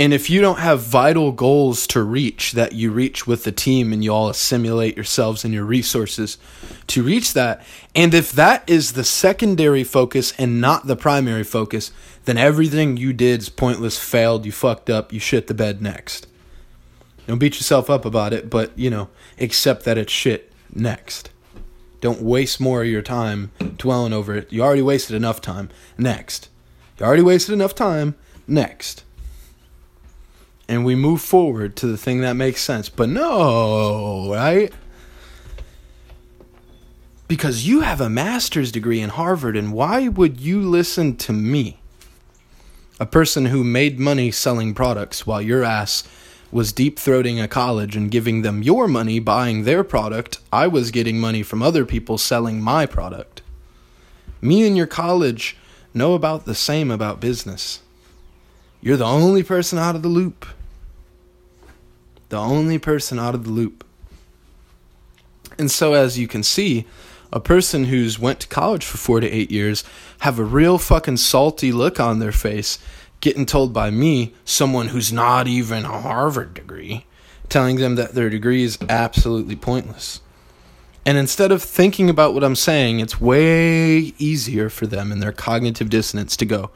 and 0.00 0.14
if 0.14 0.30
you 0.30 0.40
don't 0.40 0.60
have 0.60 0.80
vital 0.80 1.30
goals 1.30 1.86
to 1.88 2.02
reach 2.02 2.52
that 2.52 2.72
you 2.72 2.90
reach 2.90 3.26
with 3.26 3.44
the 3.44 3.52
team 3.52 3.92
and 3.92 4.02
you 4.02 4.10
all 4.10 4.30
assimilate 4.30 4.96
yourselves 4.96 5.44
and 5.44 5.52
your 5.52 5.66
resources 5.66 6.38
to 6.86 7.02
reach 7.02 7.34
that, 7.34 7.62
and 7.94 8.14
if 8.14 8.32
that 8.32 8.66
is 8.66 8.92
the 8.92 9.04
secondary 9.04 9.84
focus 9.84 10.32
and 10.38 10.58
not 10.58 10.86
the 10.86 10.96
primary 10.96 11.44
focus, 11.44 11.92
then 12.24 12.38
everything 12.38 12.96
you 12.96 13.12
did 13.12 13.40
is 13.40 13.50
pointless, 13.50 13.98
failed, 13.98 14.46
you 14.46 14.52
fucked 14.52 14.88
up, 14.88 15.12
you 15.12 15.20
shit 15.20 15.48
the 15.48 15.54
bed 15.54 15.82
next. 15.82 16.26
Don't 17.26 17.38
beat 17.38 17.56
yourself 17.56 17.90
up 17.90 18.06
about 18.06 18.32
it, 18.32 18.48
but 18.48 18.76
you 18.78 18.88
know, 18.88 19.10
accept 19.38 19.84
that 19.84 19.98
it's 19.98 20.10
shit 20.10 20.50
next. 20.74 21.28
Don't 22.00 22.22
waste 22.22 22.58
more 22.58 22.80
of 22.80 22.88
your 22.88 23.02
time 23.02 23.50
dwelling 23.76 24.14
over 24.14 24.34
it. 24.34 24.50
You 24.50 24.62
already 24.62 24.80
wasted 24.80 25.14
enough 25.14 25.42
time. 25.42 25.68
Next. 25.98 26.48
You 26.98 27.04
already 27.04 27.22
wasted 27.22 27.52
enough 27.52 27.74
time. 27.74 28.14
Next. 28.46 29.04
And 30.70 30.84
we 30.84 30.94
move 30.94 31.20
forward 31.20 31.74
to 31.78 31.88
the 31.88 31.96
thing 31.96 32.20
that 32.20 32.34
makes 32.34 32.60
sense. 32.60 32.88
But 32.88 33.08
no, 33.08 34.32
right? 34.32 34.72
Because 37.26 37.66
you 37.66 37.80
have 37.80 38.00
a 38.00 38.08
master's 38.08 38.70
degree 38.70 39.00
in 39.00 39.10
Harvard, 39.10 39.56
and 39.56 39.72
why 39.72 40.06
would 40.06 40.38
you 40.38 40.60
listen 40.62 41.16
to 41.16 41.32
me? 41.32 41.80
A 43.00 43.04
person 43.04 43.46
who 43.46 43.64
made 43.64 43.98
money 43.98 44.30
selling 44.30 44.72
products 44.72 45.26
while 45.26 45.42
your 45.42 45.64
ass 45.64 46.04
was 46.52 46.72
deep 46.72 47.00
throating 47.00 47.42
a 47.42 47.48
college 47.48 47.96
and 47.96 48.08
giving 48.08 48.42
them 48.42 48.62
your 48.62 48.86
money 48.86 49.18
buying 49.18 49.64
their 49.64 49.82
product, 49.82 50.38
I 50.52 50.68
was 50.68 50.92
getting 50.92 51.18
money 51.18 51.42
from 51.42 51.62
other 51.62 51.84
people 51.84 52.16
selling 52.16 52.60
my 52.60 52.86
product. 52.86 53.42
Me 54.40 54.64
and 54.68 54.76
your 54.76 54.86
college 54.86 55.56
know 55.92 56.14
about 56.14 56.44
the 56.44 56.54
same 56.54 56.92
about 56.92 57.20
business. 57.20 57.80
You're 58.80 58.96
the 58.96 59.04
only 59.04 59.42
person 59.42 59.76
out 59.76 59.96
of 59.96 60.02
the 60.02 60.08
loop. 60.08 60.46
The 62.30 62.38
only 62.38 62.78
person 62.78 63.18
out 63.18 63.34
of 63.34 63.44
the 63.44 63.50
loop. 63.50 63.84
And 65.58 65.70
so 65.70 65.92
as 65.92 66.18
you 66.18 66.26
can 66.26 66.42
see, 66.42 66.86
a 67.32 67.40
person 67.40 67.84
who's 67.84 68.18
went 68.18 68.40
to 68.40 68.48
college 68.48 68.84
for 68.84 68.96
4 68.96 69.20
to 69.20 69.30
8 69.30 69.50
years 69.50 69.84
have 70.20 70.38
a 70.38 70.44
real 70.44 70.78
fucking 70.78 71.18
salty 71.18 71.70
look 71.70 72.00
on 72.00 72.18
their 72.18 72.32
face 72.32 72.78
getting 73.20 73.46
told 73.46 73.72
by 73.72 73.90
me, 73.90 74.32
someone 74.44 74.88
who's 74.88 75.12
not 75.12 75.46
even 75.46 75.84
a 75.84 76.00
Harvard 76.00 76.54
degree, 76.54 77.04
telling 77.48 77.76
them 77.76 77.96
that 77.96 78.14
their 78.14 78.30
degree 78.30 78.62
is 78.62 78.78
absolutely 78.88 79.56
pointless. 79.56 80.20
And 81.04 81.18
instead 81.18 81.52
of 81.52 81.62
thinking 81.62 82.08
about 82.08 82.34
what 82.34 82.44
I'm 82.44 82.56
saying, 82.56 83.00
it's 83.00 83.20
way 83.20 84.14
easier 84.18 84.70
for 84.70 84.86
them 84.86 85.12
in 85.12 85.20
their 85.20 85.32
cognitive 85.32 85.90
dissonance 85.90 86.36
to 86.38 86.46
go, 86.46 86.70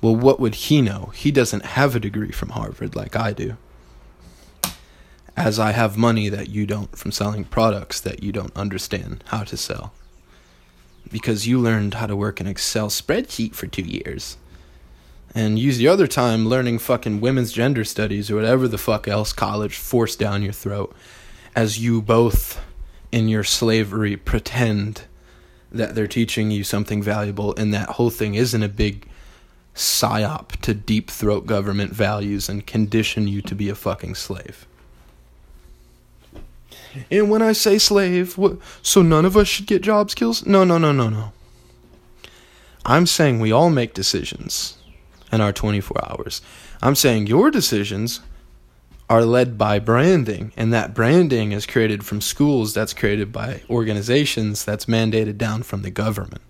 well, 0.00 0.16
what 0.16 0.40
would 0.40 0.54
he 0.54 0.80
know? 0.80 1.12
He 1.14 1.30
doesn't 1.30 1.64
have 1.64 1.94
a 1.94 2.00
degree 2.00 2.30
from 2.30 2.50
Harvard 2.50 2.94
like 2.94 3.16
I 3.16 3.32
do. 3.32 3.56
As 5.36 5.58
I 5.58 5.72
have 5.72 5.96
money 5.96 6.28
that 6.28 6.50
you 6.50 6.64
don't 6.66 6.96
from 6.96 7.12
selling 7.12 7.44
products 7.44 8.00
that 8.00 8.22
you 8.22 8.32
don't 8.32 8.56
understand 8.56 9.24
how 9.28 9.42
to 9.44 9.56
sell. 9.56 9.92
Because 11.10 11.46
you 11.46 11.58
learned 11.58 11.94
how 11.94 12.06
to 12.06 12.16
work 12.16 12.40
an 12.40 12.46
Excel 12.46 12.88
spreadsheet 12.88 13.54
for 13.54 13.66
two 13.66 13.82
years 13.82 14.36
and 15.34 15.58
use 15.58 15.78
the 15.78 15.88
other 15.88 16.06
time 16.06 16.46
learning 16.48 16.78
fucking 16.78 17.20
women's 17.20 17.52
gender 17.52 17.84
studies 17.84 18.30
or 18.30 18.36
whatever 18.36 18.68
the 18.68 18.78
fuck 18.78 19.08
else 19.08 19.32
college 19.32 19.76
forced 19.76 20.18
down 20.18 20.42
your 20.42 20.52
throat 20.52 20.94
as 21.56 21.78
you 21.78 22.00
both 22.00 22.60
in 23.10 23.28
your 23.28 23.44
slavery 23.44 24.16
pretend 24.16 25.02
that 25.72 25.94
they're 25.94 26.06
teaching 26.06 26.50
you 26.50 26.62
something 26.62 27.02
valuable 27.02 27.54
and 27.56 27.74
that 27.74 27.90
whole 27.90 28.10
thing 28.10 28.36
isn't 28.36 28.62
a 28.62 28.68
big 28.68 29.08
psyop 29.74 30.50
to 30.60 30.72
deep 30.72 31.10
throat 31.10 31.46
government 31.46 31.92
values 31.92 32.48
and 32.48 32.66
condition 32.66 33.26
you 33.26 33.42
to 33.42 33.56
be 33.56 33.68
a 33.68 33.74
fucking 33.74 34.14
slave. 34.14 34.66
And 37.10 37.30
when 37.30 37.42
I 37.42 37.52
say 37.52 37.78
slave, 37.78 38.38
what, 38.38 38.58
so 38.82 39.02
none 39.02 39.24
of 39.24 39.36
us 39.36 39.48
should 39.48 39.66
get 39.66 39.82
job 39.82 40.10
skills? 40.10 40.46
No, 40.46 40.64
no, 40.64 40.78
no, 40.78 40.92
no, 40.92 41.08
no. 41.08 41.32
I'm 42.86 43.06
saying 43.06 43.40
we 43.40 43.52
all 43.52 43.70
make 43.70 43.94
decisions 43.94 44.76
in 45.32 45.40
our 45.40 45.52
24 45.52 46.10
hours. 46.10 46.42
I'm 46.82 46.94
saying 46.94 47.26
your 47.26 47.50
decisions 47.50 48.20
are 49.08 49.24
led 49.24 49.58
by 49.58 49.78
branding, 49.78 50.52
and 50.56 50.72
that 50.72 50.94
branding 50.94 51.52
is 51.52 51.66
created 51.66 52.04
from 52.04 52.20
schools, 52.20 52.72
that's 52.72 52.94
created 52.94 53.32
by 53.32 53.62
organizations, 53.68 54.64
that's 54.64 54.86
mandated 54.86 55.36
down 55.36 55.62
from 55.62 55.82
the 55.82 55.90
government. 55.90 56.40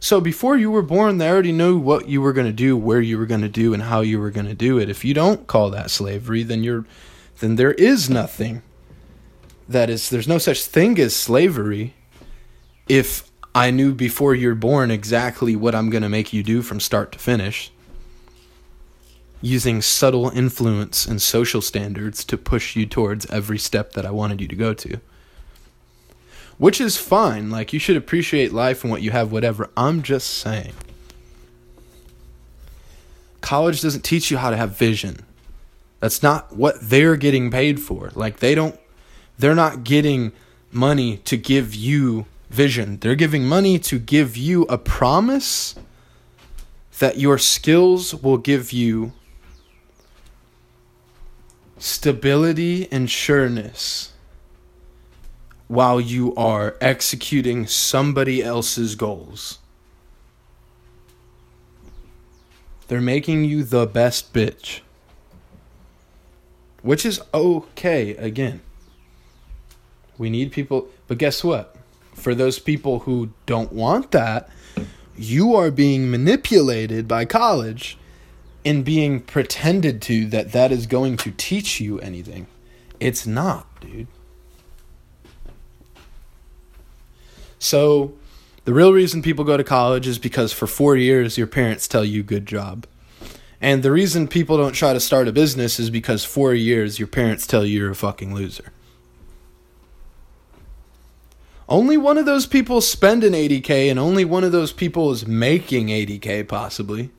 So 0.00 0.20
before 0.20 0.56
you 0.56 0.70
were 0.70 0.82
born, 0.82 1.18
they 1.18 1.28
already 1.28 1.52
knew 1.52 1.78
what 1.78 2.08
you 2.08 2.20
were 2.20 2.32
going 2.32 2.46
to 2.46 2.52
do, 2.52 2.76
where 2.76 3.00
you 3.00 3.18
were 3.18 3.26
going 3.26 3.40
to 3.40 3.48
do, 3.48 3.74
and 3.74 3.82
how 3.82 4.00
you 4.00 4.20
were 4.20 4.30
going 4.30 4.46
to 4.46 4.54
do 4.54 4.78
it. 4.78 4.88
If 4.88 5.04
you 5.04 5.14
don't 5.14 5.46
call 5.46 5.70
that 5.70 5.90
slavery, 5.90 6.44
then 6.44 6.62
you're 6.62 6.84
then 7.40 7.56
there 7.56 7.72
is 7.72 8.08
nothing 8.10 8.62
that 9.68 9.90
is 9.90 10.10
there's 10.10 10.28
no 10.28 10.38
such 10.38 10.64
thing 10.64 10.98
as 10.98 11.14
slavery 11.14 11.94
if 12.88 13.30
I 13.54 13.70
knew 13.70 13.94
before 13.94 14.34
you're 14.34 14.54
born 14.54 14.90
exactly 14.90 15.56
what 15.56 15.74
I'm 15.74 15.90
going 15.90 16.02
to 16.02 16.08
make 16.08 16.32
you 16.32 16.42
do 16.42 16.62
from 16.62 16.80
start 16.80 17.12
to 17.12 17.18
finish 17.18 17.70
using 19.40 19.80
subtle 19.80 20.30
influence 20.30 21.06
and 21.06 21.22
social 21.22 21.60
standards 21.60 22.24
to 22.24 22.36
push 22.36 22.74
you 22.74 22.86
towards 22.86 23.26
every 23.26 23.58
step 23.58 23.92
that 23.92 24.04
I 24.04 24.10
wanted 24.10 24.40
you 24.40 24.48
to 24.48 24.56
go 24.56 24.74
to. 24.74 25.00
Which 26.56 26.80
is 26.80 26.96
fine. 26.96 27.50
Like, 27.50 27.72
you 27.72 27.78
should 27.78 27.96
appreciate 27.96 28.52
life 28.52 28.82
and 28.82 28.90
what 28.90 29.02
you 29.02 29.12
have, 29.12 29.30
whatever. 29.30 29.70
I'm 29.76 30.02
just 30.02 30.28
saying. 30.28 30.72
College 33.40 33.80
doesn't 33.80 34.02
teach 34.02 34.30
you 34.30 34.38
how 34.38 34.50
to 34.50 34.56
have 34.56 34.76
vision. 34.76 35.24
That's 36.00 36.22
not 36.22 36.56
what 36.56 36.76
they're 36.80 37.16
getting 37.16 37.50
paid 37.50 37.80
for. 37.80 38.10
Like, 38.14 38.38
they 38.38 38.54
don't, 38.54 38.78
they're 39.38 39.54
not 39.54 39.84
getting 39.84 40.32
money 40.70 41.18
to 41.18 41.36
give 41.36 41.74
you 41.74 42.26
vision. 42.50 42.98
They're 42.98 43.14
giving 43.14 43.44
money 43.44 43.78
to 43.80 43.98
give 43.98 44.36
you 44.36 44.62
a 44.64 44.78
promise 44.78 45.74
that 46.98 47.18
your 47.18 47.38
skills 47.38 48.14
will 48.14 48.38
give 48.38 48.72
you 48.72 49.12
stability 51.78 52.90
and 52.90 53.08
sureness 53.08 54.12
while 55.68 56.00
you 56.00 56.34
are 56.34 56.76
executing 56.80 57.66
somebody 57.66 58.42
else's 58.42 58.94
goals. 58.94 59.58
They're 62.88 63.00
making 63.00 63.44
you 63.44 63.64
the 63.64 63.86
best 63.86 64.32
bitch. 64.32 64.80
Which 66.82 67.04
is 67.04 67.20
okay, 67.34 68.10
again. 68.16 68.60
We 70.16 70.30
need 70.30 70.52
people, 70.52 70.88
but 71.06 71.18
guess 71.18 71.44
what? 71.44 71.76
For 72.14 72.34
those 72.34 72.58
people 72.58 73.00
who 73.00 73.30
don't 73.46 73.72
want 73.72 74.10
that, 74.10 74.48
you 75.16 75.54
are 75.54 75.70
being 75.70 76.10
manipulated 76.10 77.06
by 77.06 77.24
college 77.24 77.98
in 78.64 78.82
being 78.82 79.20
pretended 79.20 80.02
to 80.02 80.26
that 80.26 80.52
that 80.52 80.72
is 80.72 80.86
going 80.86 81.16
to 81.18 81.30
teach 81.32 81.80
you 81.80 81.98
anything. 82.00 82.46
It's 83.00 83.26
not, 83.26 83.66
dude. 83.80 84.08
So, 87.58 88.14
the 88.64 88.74
real 88.74 88.92
reason 88.92 89.22
people 89.22 89.44
go 89.44 89.56
to 89.56 89.64
college 89.64 90.06
is 90.06 90.18
because 90.18 90.52
for 90.52 90.66
four 90.66 90.96
years 90.96 91.38
your 91.38 91.46
parents 91.46 91.88
tell 91.88 92.04
you 92.04 92.22
good 92.22 92.46
job. 92.46 92.86
And 93.60 93.82
the 93.82 93.90
reason 93.90 94.28
people 94.28 94.56
don't 94.56 94.72
try 94.72 94.92
to 94.92 95.00
start 95.00 95.26
a 95.26 95.32
business 95.32 95.80
is 95.80 95.90
because 95.90 96.24
for 96.24 96.54
years 96.54 96.98
your 96.98 97.08
parents 97.08 97.46
tell 97.46 97.64
you 97.64 97.80
you're 97.80 97.90
a 97.90 97.96
fucking 97.96 98.34
loser. 98.34 98.72
Only 101.68 101.96
one 101.96 102.16
of 102.16 102.24
those 102.24 102.46
people 102.46 102.80
spend 102.80 103.24
an 103.24 103.34
80k, 103.34 103.90
and 103.90 103.98
only 103.98 104.24
one 104.24 104.42
of 104.42 104.52
those 104.52 104.72
people 104.72 105.10
is 105.10 105.26
making 105.26 105.88
80k, 105.88 106.48
possibly. 106.48 107.10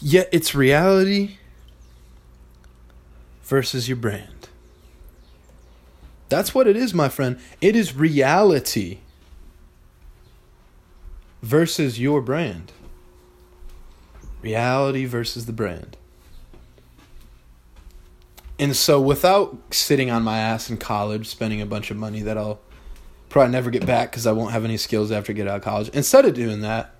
Yet 0.00 0.28
it's 0.32 0.52
reality 0.52 1.36
versus 3.44 3.88
your 3.88 3.98
brand. 3.98 4.48
That's 6.28 6.54
what 6.54 6.66
it 6.66 6.76
is, 6.76 6.92
my 6.92 7.08
friend. 7.08 7.38
It 7.60 7.76
is 7.76 7.94
reality 7.94 8.98
versus 11.40 12.00
your 12.00 12.20
brand. 12.20 12.72
Reality 14.42 15.04
versus 15.04 15.46
the 15.46 15.52
brand. 15.52 15.96
And 18.58 18.76
so, 18.76 19.00
without 19.00 19.56
sitting 19.74 20.10
on 20.10 20.22
my 20.22 20.38
ass 20.38 20.68
in 20.68 20.76
college, 20.76 21.26
spending 21.28 21.60
a 21.60 21.66
bunch 21.66 21.90
of 21.90 21.96
money 21.96 22.22
that 22.22 22.36
I'll 22.36 22.60
probably 23.28 23.52
never 23.52 23.70
get 23.70 23.86
back 23.86 24.10
because 24.10 24.26
I 24.26 24.32
won't 24.32 24.52
have 24.52 24.64
any 24.64 24.76
skills 24.76 25.10
after 25.10 25.32
I 25.32 25.34
get 25.34 25.48
out 25.48 25.56
of 25.56 25.62
college, 25.62 25.88
instead 25.90 26.26
of 26.26 26.34
doing 26.34 26.60
that, 26.60 26.94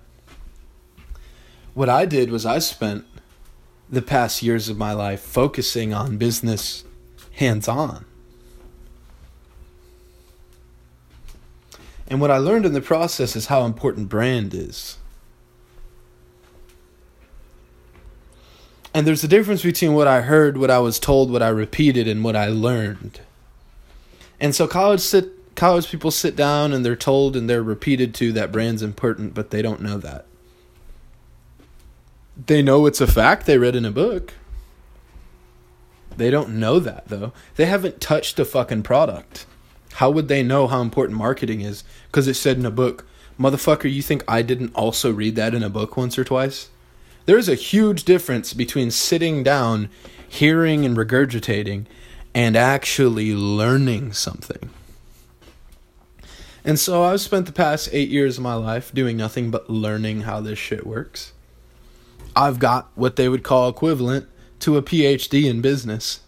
what 1.73 1.89
I 1.89 2.05
did 2.05 2.31
was 2.31 2.45
I 2.45 2.59
spent 2.59 3.05
the 3.89 4.01
past 4.01 4.41
years 4.41 4.69
of 4.69 4.77
my 4.77 4.93
life 4.93 5.21
focusing 5.21 5.93
on 5.93 6.17
business 6.17 6.83
hands 7.33 7.67
on. 7.67 8.05
And 12.07 12.19
what 12.19 12.31
I 12.31 12.37
learned 12.37 12.65
in 12.65 12.73
the 12.73 12.81
process 12.81 13.35
is 13.35 13.47
how 13.47 13.65
important 13.65 14.09
brand 14.09 14.53
is. 14.53 14.97
And 18.93 19.07
there's 19.07 19.23
a 19.23 19.27
difference 19.27 19.63
between 19.63 19.93
what 19.93 20.07
I 20.07 20.21
heard, 20.21 20.57
what 20.57 20.69
I 20.69 20.79
was 20.79 20.99
told, 20.99 21.31
what 21.31 21.41
I 21.41 21.49
repeated, 21.49 22.07
and 22.07 22.23
what 22.23 22.35
I 22.35 22.47
learned. 22.47 23.21
And 24.39 24.53
so 24.53 24.67
college 24.67 24.99
sit 24.99 25.55
college 25.55 25.89
people 25.89 26.11
sit 26.11 26.35
down 26.35 26.73
and 26.73 26.83
they're 26.83 26.95
told 26.95 27.35
and 27.35 27.49
they're 27.49 27.63
repeated 27.63 28.13
to 28.15 28.31
that 28.33 28.51
brand's 28.51 28.81
important, 28.81 29.33
but 29.33 29.51
they 29.51 29.61
don't 29.61 29.81
know 29.81 29.97
that. 29.97 30.25
They 32.47 32.61
know 32.61 32.85
it's 32.85 33.01
a 33.01 33.07
fact 33.07 33.45
they 33.45 33.57
read 33.57 33.75
in 33.75 33.85
a 33.85 33.91
book. 33.91 34.33
They 36.17 36.29
don't 36.29 36.59
know 36.59 36.79
that 36.79 37.07
though. 37.07 37.33
They 37.55 37.65
haven't 37.65 38.01
touched 38.01 38.39
a 38.39 38.45
fucking 38.45 38.83
product. 38.83 39.45
How 39.93 40.09
would 40.09 40.27
they 40.27 40.43
know 40.43 40.67
how 40.67 40.81
important 40.81 41.17
marketing 41.17 41.61
is? 41.61 41.83
Because 42.07 42.27
it 42.27 42.33
said 42.33 42.57
in 42.57 42.65
a 42.65 42.71
book. 42.71 43.05
Motherfucker, 43.39 43.91
you 43.91 44.01
think 44.01 44.23
I 44.27 44.41
didn't 44.41 44.73
also 44.75 45.11
read 45.11 45.35
that 45.35 45.55
in 45.55 45.63
a 45.63 45.69
book 45.69 45.97
once 45.97 46.17
or 46.17 46.23
twice? 46.23 46.69
There's 47.25 47.47
a 47.47 47.55
huge 47.55 48.03
difference 48.03 48.53
between 48.53 48.91
sitting 48.91 49.43
down, 49.43 49.89
hearing 50.27 50.85
and 50.85 50.97
regurgitating, 50.97 51.85
and 52.33 52.57
actually 52.57 53.33
learning 53.33 54.13
something. 54.13 54.69
And 56.65 56.79
so 56.79 57.03
I've 57.03 57.21
spent 57.21 57.45
the 57.45 57.51
past 57.51 57.89
eight 57.91 58.09
years 58.09 58.37
of 58.37 58.43
my 58.43 58.55
life 58.55 58.93
doing 58.93 59.17
nothing 59.17 59.51
but 59.51 59.69
learning 59.69 60.21
how 60.21 60.41
this 60.41 60.59
shit 60.59 60.85
works. 60.85 61.33
I've 62.35 62.59
got 62.59 62.89
what 62.95 63.15
they 63.15 63.29
would 63.29 63.43
call 63.43 63.69
equivalent 63.69 64.27
to 64.59 64.77
a 64.77 64.81
PhD 64.81 65.49
in 65.49 65.61
business. 65.61 66.21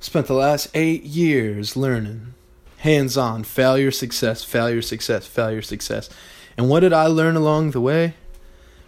Spent 0.00 0.26
the 0.26 0.34
last 0.34 0.68
eight 0.74 1.04
years 1.04 1.76
learning 1.76 2.34
hands 2.78 3.16
on 3.16 3.44
failure, 3.44 3.90
success, 3.90 4.44
failure, 4.44 4.82
success, 4.82 5.26
failure, 5.26 5.62
success. 5.62 6.08
And 6.56 6.68
what 6.68 6.80
did 6.80 6.92
I 6.92 7.06
learn 7.06 7.36
along 7.36 7.72
the 7.72 7.80
way? 7.80 8.14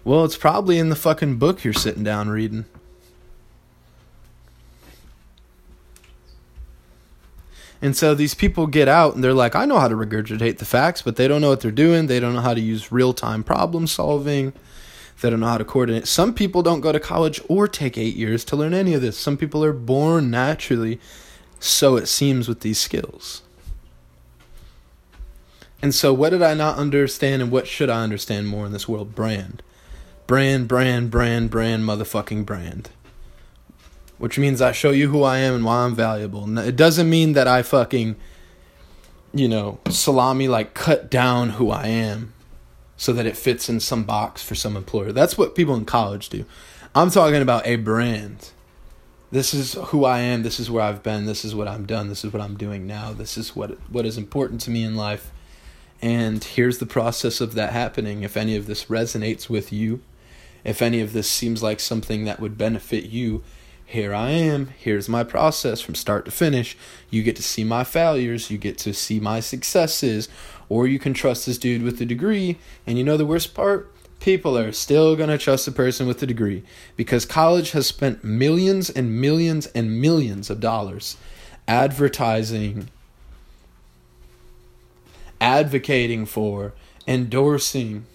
Well, 0.04 0.24
it's 0.24 0.36
probably 0.36 0.78
in 0.78 0.88
the 0.88 0.96
fucking 0.96 1.36
book 1.36 1.62
you're 1.62 1.72
sitting 1.72 2.04
down 2.04 2.28
reading. 2.28 2.64
And 7.82 7.96
so 7.96 8.14
these 8.14 8.34
people 8.34 8.66
get 8.66 8.88
out 8.88 9.14
and 9.14 9.24
they're 9.24 9.32
like, 9.32 9.56
I 9.56 9.64
know 9.64 9.78
how 9.78 9.88
to 9.88 9.94
regurgitate 9.94 10.58
the 10.58 10.64
facts, 10.64 11.00
but 11.02 11.16
they 11.16 11.26
don't 11.26 11.40
know 11.40 11.48
what 11.48 11.60
they're 11.60 11.70
doing. 11.70 12.06
They 12.06 12.20
don't 12.20 12.34
know 12.34 12.40
how 12.40 12.54
to 12.54 12.60
use 12.60 12.92
real 12.92 13.14
time 13.14 13.42
problem 13.42 13.86
solving. 13.86 14.52
They 15.20 15.30
don't 15.30 15.40
know 15.40 15.46
how 15.46 15.58
to 15.58 15.64
coordinate. 15.64 16.06
Some 16.06 16.34
people 16.34 16.62
don't 16.62 16.80
go 16.80 16.92
to 16.92 17.00
college 17.00 17.40
or 17.48 17.68
take 17.68 17.98
eight 17.98 18.16
years 18.16 18.44
to 18.46 18.56
learn 18.56 18.74
any 18.74 18.94
of 18.94 19.02
this. 19.02 19.18
Some 19.18 19.36
people 19.36 19.64
are 19.64 19.72
born 19.72 20.30
naturally, 20.30 21.00
so 21.58 21.96
it 21.96 22.06
seems, 22.06 22.48
with 22.48 22.60
these 22.60 22.78
skills. 22.78 23.42
And 25.82 25.94
so, 25.94 26.12
what 26.12 26.30
did 26.30 26.42
I 26.42 26.54
not 26.54 26.78
understand 26.78 27.42
and 27.42 27.50
what 27.50 27.66
should 27.66 27.88
I 27.88 28.02
understand 28.02 28.48
more 28.48 28.66
in 28.66 28.72
this 28.72 28.88
world? 28.88 29.14
Brand. 29.14 29.62
Brand, 30.26 30.68
brand, 30.68 31.10
brand, 31.10 31.50
brand, 31.50 31.84
motherfucking 31.84 32.46
brand 32.46 32.90
which 34.20 34.38
means 34.38 34.60
I 34.60 34.72
show 34.72 34.90
you 34.90 35.08
who 35.08 35.22
I 35.22 35.38
am 35.38 35.54
and 35.54 35.64
why 35.64 35.78
I'm 35.78 35.94
valuable. 35.94 36.58
It 36.58 36.76
doesn't 36.76 37.08
mean 37.08 37.32
that 37.32 37.48
I 37.48 37.62
fucking, 37.62 38.16
you 39.32 39.48
know, 39.48 39.80
salami 39.88 40.46
like 40.46 40.74
cut 40.74 41.10
down 41.10 41.50
who 41.50 41.70
I 41.70 41.86
am 41.86 42.34
so 42.98 43.14
that 43.14 43.24
it 43.24 43.34
fits 43.34 43.70
in 43.70 43.80
some 43.80 44.04
box 44.04 44.42
for 44.42 44.54
some 44.54 44.76
employer. 44.76 45.10
That's 45.10 45.38
what 45.38 45.54
people 45.54 45.74
in 45.74 45.86
college 45.86 46.28
do. 46.28 46.44
I'm 46.94 47.10
talking 47.10 47.40
about 47.40 47.66
a 47.66 47.76
brand. 47.76 48.50
This 49.30 49.54
is 49.54 49.72
who 49.86 50.04
I 50.04 50.18
am. 50.18 50.42
This 50.42 50.60
is 50.60 50.70
where 50.70 50.84
I've 50.84 51.02
been. 51.02 51.24
This 51.24 51.42
is 51.42 51.54
what 51.54 51.66
I'm 51.66 51.86
done. 51.86 52.10
This 52.10 52.22
is 52.22 52.30
what 52.30 52.42
I'm 52.42 52.58
doing 52.58 52.86
now. 52.86 53.14
This 53.14 53.38
is 53.38 53.56
what 53.56 53.78
what 53.90 54.04
is 54.04 54.18
important 54.18 54.60
to 54.62 54.70
me 54.70 54.84
in 54.84 54.96
life. 54.96 55.32
And 56.02 56.42
here's 56.42 56.78
the 56.78 56.86
process 56.86 57.40
of 57.40 57.54
that 57.54 57.72
happening. 57.72 58.22
If 58.22 58.36
any 58.36 58.56
of 58.56 58.66
this 58.66 58.86
resonates 58.86 59.48
with 59.48 59.72
you, 59.72 60.00
if 60.64 60.82
any 60.82 61.00
of 61.00 61.12
this 61.12 61.30
seems 61.30 61.62
like 61.62 61.80
something 61.80 62.24
that 62.24 62.40
would 62.40 62.56
benefit 62.56 63.04
you, 63.04 63.42
here 63.84 64.14
I 64.14 64.30
am. 64.30 64.68
Here's 64.78 65.08
my 65.08 65.24
process 65.24 65.80
from 65.80 65.96
start 65.96 66.24
to 66.26 66.30
finish. 66.30 66.76
You 67.10 67.22
get 67.22 67.34
to 67.36 67.42
see 67.42 67.64
my 67.64 67.82
failures, 67.82 68.50
you 68.50 68.56
get 68.56 68.78
to 68.78 68.94
see 68.94 69.18
my 69.18 69.40
successes, 69.40 70.28
or 70.68 70.86
you 70.86 71.00
can 71.00 71.12
trust 71.12 71.46
this 71.46 71.58
dude 71.58 71.82
with 71.82 72.00
a 72.00 72.06
degree. 72.06 72.58
And 72.86 72.96
you 72.96 73.04
know 73.04 73.16
the 73.16 73.26
worst 73.26 73.52
part? 73.52 73.92
People 74.20 74.56
are 74.56 74.70
still 74.70 75.16
going 75.16 75.30
to 75.30 75.38
trust 75.38 75.66
the 75.66 75.72
person 75.72 76.06
with 76.06 76.22
a 76.22 76.26
degree 76.26 76.62
because 76.94 77.24
college 77.24 77.72
has 77.72 77.86
spent 77.86 78.22
millions 78.22 78.90
and 78.90 79.20
millions 79.20 79.66
and 79.68 80.00
millions 80.00 80.50
of 80.50 80.60
dollars 80.60 81.16
advertising, 81.66 82.90
advocating 85.40 86.26
for, 86.26 86.74
endorsing, 87.06 88.06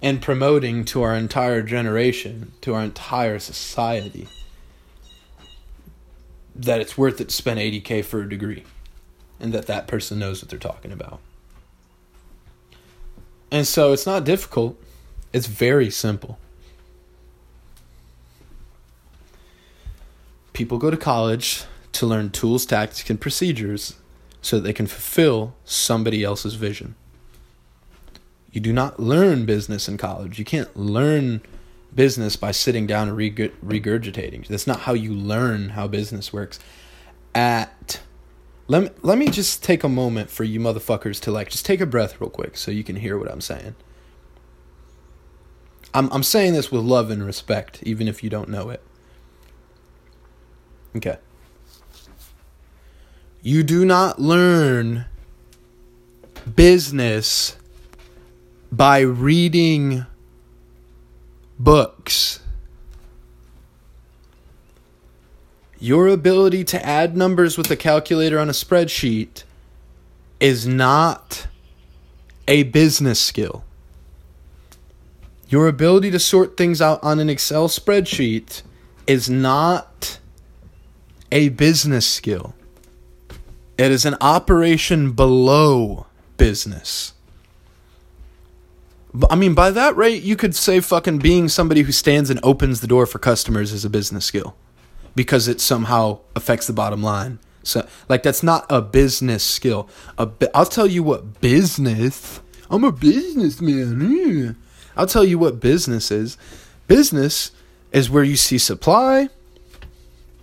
and 0.00 0.22
promoting 0.22 0.84
to 0.84 1.02
our 1.02 1.14
entire 1.14 1.62
generation, 1.62 2.52
to 2.60 2.74
our 2.74 2.82
entire 2.82 3.38
society, 3.38 4.28
that 6.54 6.80
it's 6.80 6.96
worth 6.96 7.20
it 7.20 7.28
to 7.28 7.34
spend 7.34 7.58
80K 7.60 8.04
for 8.04 8.22
a 8.22 8.28
degree 8.28 8.64
and 9.40 9.52
that 9.52 9.66
that 9.66 9.86
person 9.86 10.18
knows 10.18 10.42
what 10.42 10.50
they're 10.50 10.58
talking 10.58 10.92
about. 10.92 11.20
And 13.50 13.66
so 13.66 13.92
it's 13.92 14.06
not 14.06 14.24
difficult, 14.24 14.80
it's 15.32 15.46
very 15.46 15.90
simple. 15.90 16.38
People 20.52 20.78
go 20.78 20.90
to 20.90 20.96
college 20.96 21.64
to 21.92 22.06
learn 22.06 22.30
tools, 22.30 22.66
tactics, 22.66 23.08
and 23.08 23.20
procedures 23.20 23.94
so 24.48 24.56
that 24.56 24.62
they 24.62 24.72
can 24.72 24.86
fulfill 24.86 25.54
somebody 25.64 26.24
else's 26.24 26.54
vision. 26.54 26.94
You 28.50 28.62
do 28.62 28.72
not 28.72 28.98
learn 28.98 29.44
business 29.44 29.88
in 29.88 29.98
college. 29.98 30.38
You 30.38 30.44
can't 30.46 30.74
learn 30.74 31.42
business 31.94 32.34
by 32.34 32.52
sitting 32.52 32.86
down 32.86 33.10
and 33.10 33.18
regurgitating. 33.18 34.46
That's 34.46 34.66
not 34.66 34.80
how 34.80 34.94
you 34.94 35.12
learn 35.12 35.70
how 35.70 35.86
business 35.86 36.32
works. 36.32 36.58
At 37.34 38.00
let 38.68 38.82
me, 38.84 38.90
let 39.02 39.18
me 39.18 39.28
just 39.28 39.62
take 39.62 39.84
a 39.84 39.88
moment 39.88 40.30
for 40.30 40.44
you 40.44 40.60
motherfuckers 40.60 41.20
to 41.22 41.30
like 41.30 41.50
just 41.50 41.66
take 41.66 41.82
a 41.82 41.86
breath 41.86 42.18
real 42.18 42.30
quick 42.30 42.56
so 42.56 42.70
you 42.70 42.84
can 42.84 42.96
hear 42.96 43.18
what 43.18 43.30
I'm 43.30 43.42
saying. 43.42 43.74
I'm 45.92 46.10
I'm 46.10 46.22
saying 46.22 46.54
this 46.54 46.72
with 46.72 46.84
love 46.84 47.10
and 47.10 47.24
respect 47.24 47.82
even 47.82 48.08
if 48.08 48.24
you 48.24 48.30
don't 48.30 48.48
know 48.48 48.70
it. 48.70 48.82
Okay. 50.96 51.18
You 53.42 53.62
do 53.62 53.84
not 53.84 54.18
learn 54.18 55.04
business 56.56 57.56
by 58.72 59.00
reading 59.00 60.06
books. 61.58 62.40
Your 65.78 66.08
ability 66.08 66.64
to 66.64 66.84
add 66.84 67.16
numbers 67.16 67.56
with 67.56 67.70
a 67.70 67.76
calculator 67.76 68.40
on 68.40 68.48
a 68.48 68.52
spreadsheet 68.52 69.44
is 70.40 70.66
not 70.66 71.46
a 72.48 72.64
business 72.64 73.20
skill. 73.20 73.62
Your 75.48 75.68
ability 75.68 76.10
to 76.10 76.18
sort 76.18 76.56
things 76.56 76.82
out 76.82 77.02
on 77.04 77.20
an 77.20 77.30
Excel 77.30 77.68
spreadsheet 77.68 78.62
is 79.06 79.30
not 79.30 80.18
a 81.30 81.50
business 81.50 82.06
skill. 82.06 82.54
It 83.78 83.92
is 83.92 84.04
an 84.04 84.16
operation 84.20 85.12
below 85.12 86.06
business. 86.36 87.14
I 89.30 89.36
mean, 89.36 89.54
by 89.54 89.70
that 89.70 89.96
rate, 89.96 90.24
you 90.24 90.34
could 90.34 90.56
say 90.56 90.80
fucking 90.80 91.18
being 91.20 91.48
somebody 91.48 91.82
who 91.82 91.92
stands 91.92 92.28
and 92.28 92.40
opens 92.42 92.80
the 92.80 92.88
door 92.88 93.06
for 93.06 93.20
customers 93.20 93.72
is 93.72 93.84
a 93.84 93.90
business 93.90 94.24
skill 94.24 94.56
because 95.14 95.46
it 95.46 95.60
somehow 95.60 96.18
affects 96.34 96.66
the 96.66 96.72
bottom 96.72 97.04
line. 97.04 97.38
So, 97.62 97.86
like, 98.08 98.24
that's 98.24 98.42
not 98.42 98.66
a 98.68 98.82
business 98.82 99.44
skill. 99.44 99.88
A 100.18 100.28
I'll 100.52 100.66
tell 100.66 100.86
you 100.86 101.04
what 101.04 101.40
business. 101.40 102.40
I'm 102.70 102.82
a 102.82 102.92
businessman. 102.92 104.00
Hmm. 104.00 104.50
I'll 104.96 105.06
tell 105.06 105.24
you 105.24 105.38
what 105.38 105.60
business 105.60 106.10
is. 106.10 106.36
Business 106.88 107.52
is 107.92 108.10
where 108.10 108.24
you 108.24 108.36
see 108.36 108.58
supply, 108.58 109.28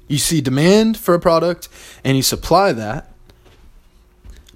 you 0.07 0.17
see 0.17 0.39
demand 0.39 0.97
for 0.97 1.13
a 1.13 1.19
product, 1.19 1.67
and 2.03 2.15
you 2.15 2.23
supply 2.23 2.71
that 2.71 3.14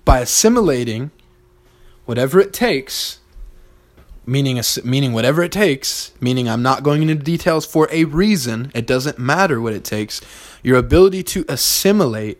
by 0.10 0.22
assimilating 0.22 1.12
whatever 2.06 2.40
it 2.40 2.52
takes 2.52 3.20
meaning 4.26 4.60
meaning 4.84 5.14
whatever 5.14 5.44
it 5.44 5.52
takes 5.52 6.12
meaning 6.20 6.50
i'm 6.50 6.64
not 6.64 6.82
going 6.82 7.04
into 7.04 7.14
details 7.14 7.64
for 7.64 7.88
a 7.92 8.06
reason 8.06 8.72
it 8.74 8.88
doesn't 8.88 9.20
matter 9.20 9.62
what 9.62 9.72
it 9.72 9.84
takes 9.84 10.20
your 10.64 10.80
ability 10.80 11.22
to 11.22 11.46
assimilate 11.48 12.40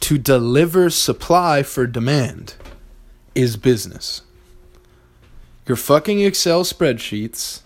to 0.00 0.16
deliver 0.16 0.88
supply 0.88 1.62
for 1.62 1.86
demand 1.86 2.54
is 3.34 3.58
business. 3.58 4.22
Your 5.66 5.76
fucking 5.76 6.20
excel 6.20 6.64
spreadsheets 6.64 7.60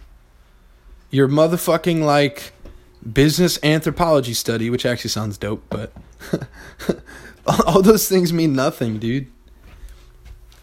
your 1.13 1.29
motherfucking 1.29 2.03
like 2.03 2.53
business 3.13 3.61
anthropology 3.63 4.35
study 4.35 4.71
which 4.71 4.85
actually 4.85 5.11
sounds 5.11 5.39
dope 5.39 5.63
but 5.71 5.93
all 7.67 7.83
those 7.83 8.09
things 8.09 8.33
mean 8.33 8.53
nothing 8.53 8.99
dude 8.99 9.27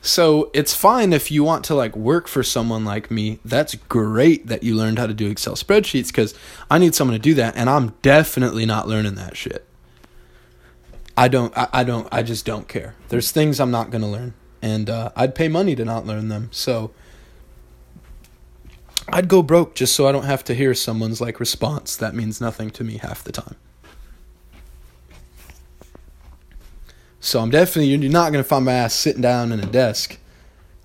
so 0.07 0.49
it's 0.53 0.73
fine 0.73 1.11
if 1.11 1.31
you 1.31 1.43
want 1.43 1.65
to 1.65 1.75
like 1.75 1.93
work 1.95 2.29
for 2.29 2.41
someone 2.41 2.85
like 2.85 3.11
me. 3.11 3.39
That's 3.43 3.75
great 3.75 4.47
that 4.47 4.63
you 4.63 4.73
learned 4.73 4.99
how 4.99 5.05
to 5.05 5.13
do 5.13 5.29
Excel 5.29 5.55
spreadsheets 5.55 6.07
because 6.07 6.33
I 6.71 6.77
need 6.77 6.95
someone 6.95 7.13
to 7.13 7.19
do 7.19 7.33
that, 7.33 7.57
and 7.57 7.69
I'm 7.69 7.89
definitely 8.01 8.65
not 8.65 8.87
learning 8.87 9.15
that 9.15 9.35
shit. 9.35 9.67
I 11.17 11.27
don't. 11.27 11.55
I, 11.57 11.67
I 11.73 11.83
don't. 11.83 12.07
I 12.09 12.23
just 12.23 12.45
don't 12.45 12.69
care. 12.69 12.95
There's 13.09 13.31
things 13.31 13.59
I'm 13.59 13.69
not 13.69 13.91
gonna 13.91 14.09
learn, 14.09 14.33
and 14.61 14.89
uh, 14.89 15.11
I'd 15.13 15.35
pay 15.35 15.49
money 15.49 15.75
to 15.75 15.83
not 15.83 16.05
learn 16.05 16.29
them. 16.29 16.49
So 16.53 16.91
I'd 19.09 19.27
go 19.27 19.41
broke 19.41 19.75
just 19.75 19.93
so 19.93 20.07
I 20.07 20.13
don't 20.13 20.23
have 20.23 20.43
to 20.45 20.53
hear 20.53 20.73
someone's 20.73 21.19
like 21.19 21.37
response. 21.39 21.97
That 21.97 22.15
means 22.15 22.39
nothing 22.39 22.69
to 22.71 22.83
me 22.85 22.97
half 22.99 23.25
the 23.25 23.33
time. 23.33 23.57
So 27.19 27.39
I'm 27.39 27.49
definitely 27.49 27.87
you're 27.87 28.11
not 28.11 28.31
gonna 28.31 28.43
find 28.43 28.65
my 28.65 28.73
ass 28.73 28.93
sitting 28.93 29.21
down 29.21 29.51
in 29.51 29.59
a 29.59 29.65
desk 29.65 30.19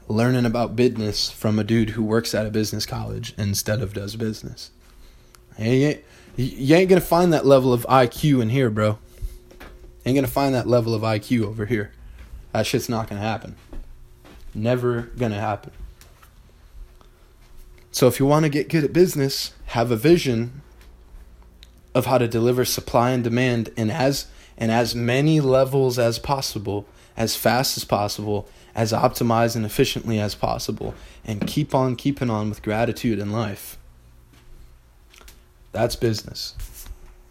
learning 0.08 0.44
about 0.44 0.76
business 0.76 1.30
from 1.30 1.58
a 1.58 1.64
dude 1.64 1.90
who 1.90 2.02
works 2.02 2.34
at 2.34 2.46
a 2.46 2.50
business 2.50 2.86
college 2.86 3.34
instead 3.38 3.80
of 3.80 3.94
does 3.94 4.16
business. 4.16 4.70
You 5.58 5.66
ain't, 5.66 6.04
you 6.36 6.74
ain't 6.74 6.88
gonna 6.88 7.00
find 7.00 7.32
that 7.32 7.46
level 7.46 7.72
of 7.72 7.86
IQ 7.88 8.42
in 8.42 8.48
here, 8.48 8.70
bro. 8.70 8.98
Ain't 10.04 10.16
gonna 10.16 10.26
find 10.26 10.54
that 10.54 10.66
level 10.66 10.94
of 10.94 11.02
IQ 11.02 11.44
over 11.44 11.66
here. 11.66 11.92
That 12.52 12.66
shit's 12.66 12.88
not 12.88 13.08
gonna 13.08 13.20
happen. 13.20 13.56
Never 14.54 15.02
gonna 15.16 15.40
happen. 15.40 15.72
So 17.90 18.08
if 18.08 18.18
you 18.18 18.26
want 18.26 18.44
to 18.44 18.48
get 18.48 18.70
good 18.70 18.84
at 18.84 18.92
business, 18.92 19.52
have 19.66 19.90
a 19.90 19.96
vision 19.96 20.62
of 21.94 22.06
how 22.06 22.16
to 22.16 22.26
deliver 22.26 22.64
supply 22.64 23.10
and 23.10 23.22
demand 23.22 23.70
and 23.76 23.92
as 23.92 24.26
and 24.62 24.70
as 24.70 24.94
many 24.94 25.40
levels 25.40 25.98
as 25.98 26.20
possible, 26.20 26.86
as 27.16 27.34
fast 27.34 27.76
as 27.76 27.84
possible, 27.84 28.48
as 28.76 28.92
optimized 28.92 29.56
and 29.56 29.66
efficiently 29.66 30.20
as 30.20 30.36
possible, 30.36 30.94
and 31.24 31.48
keep 31.48 31.74
on 31.74 31.96
keeping 31.96 32.30
on 32.30 32.48
with 32.48 32.62
gratitude 32.62 33.18
in 33.18 33.32
life. 33.32 33.76
That's 35.72 35.96
business. 35.96 36.54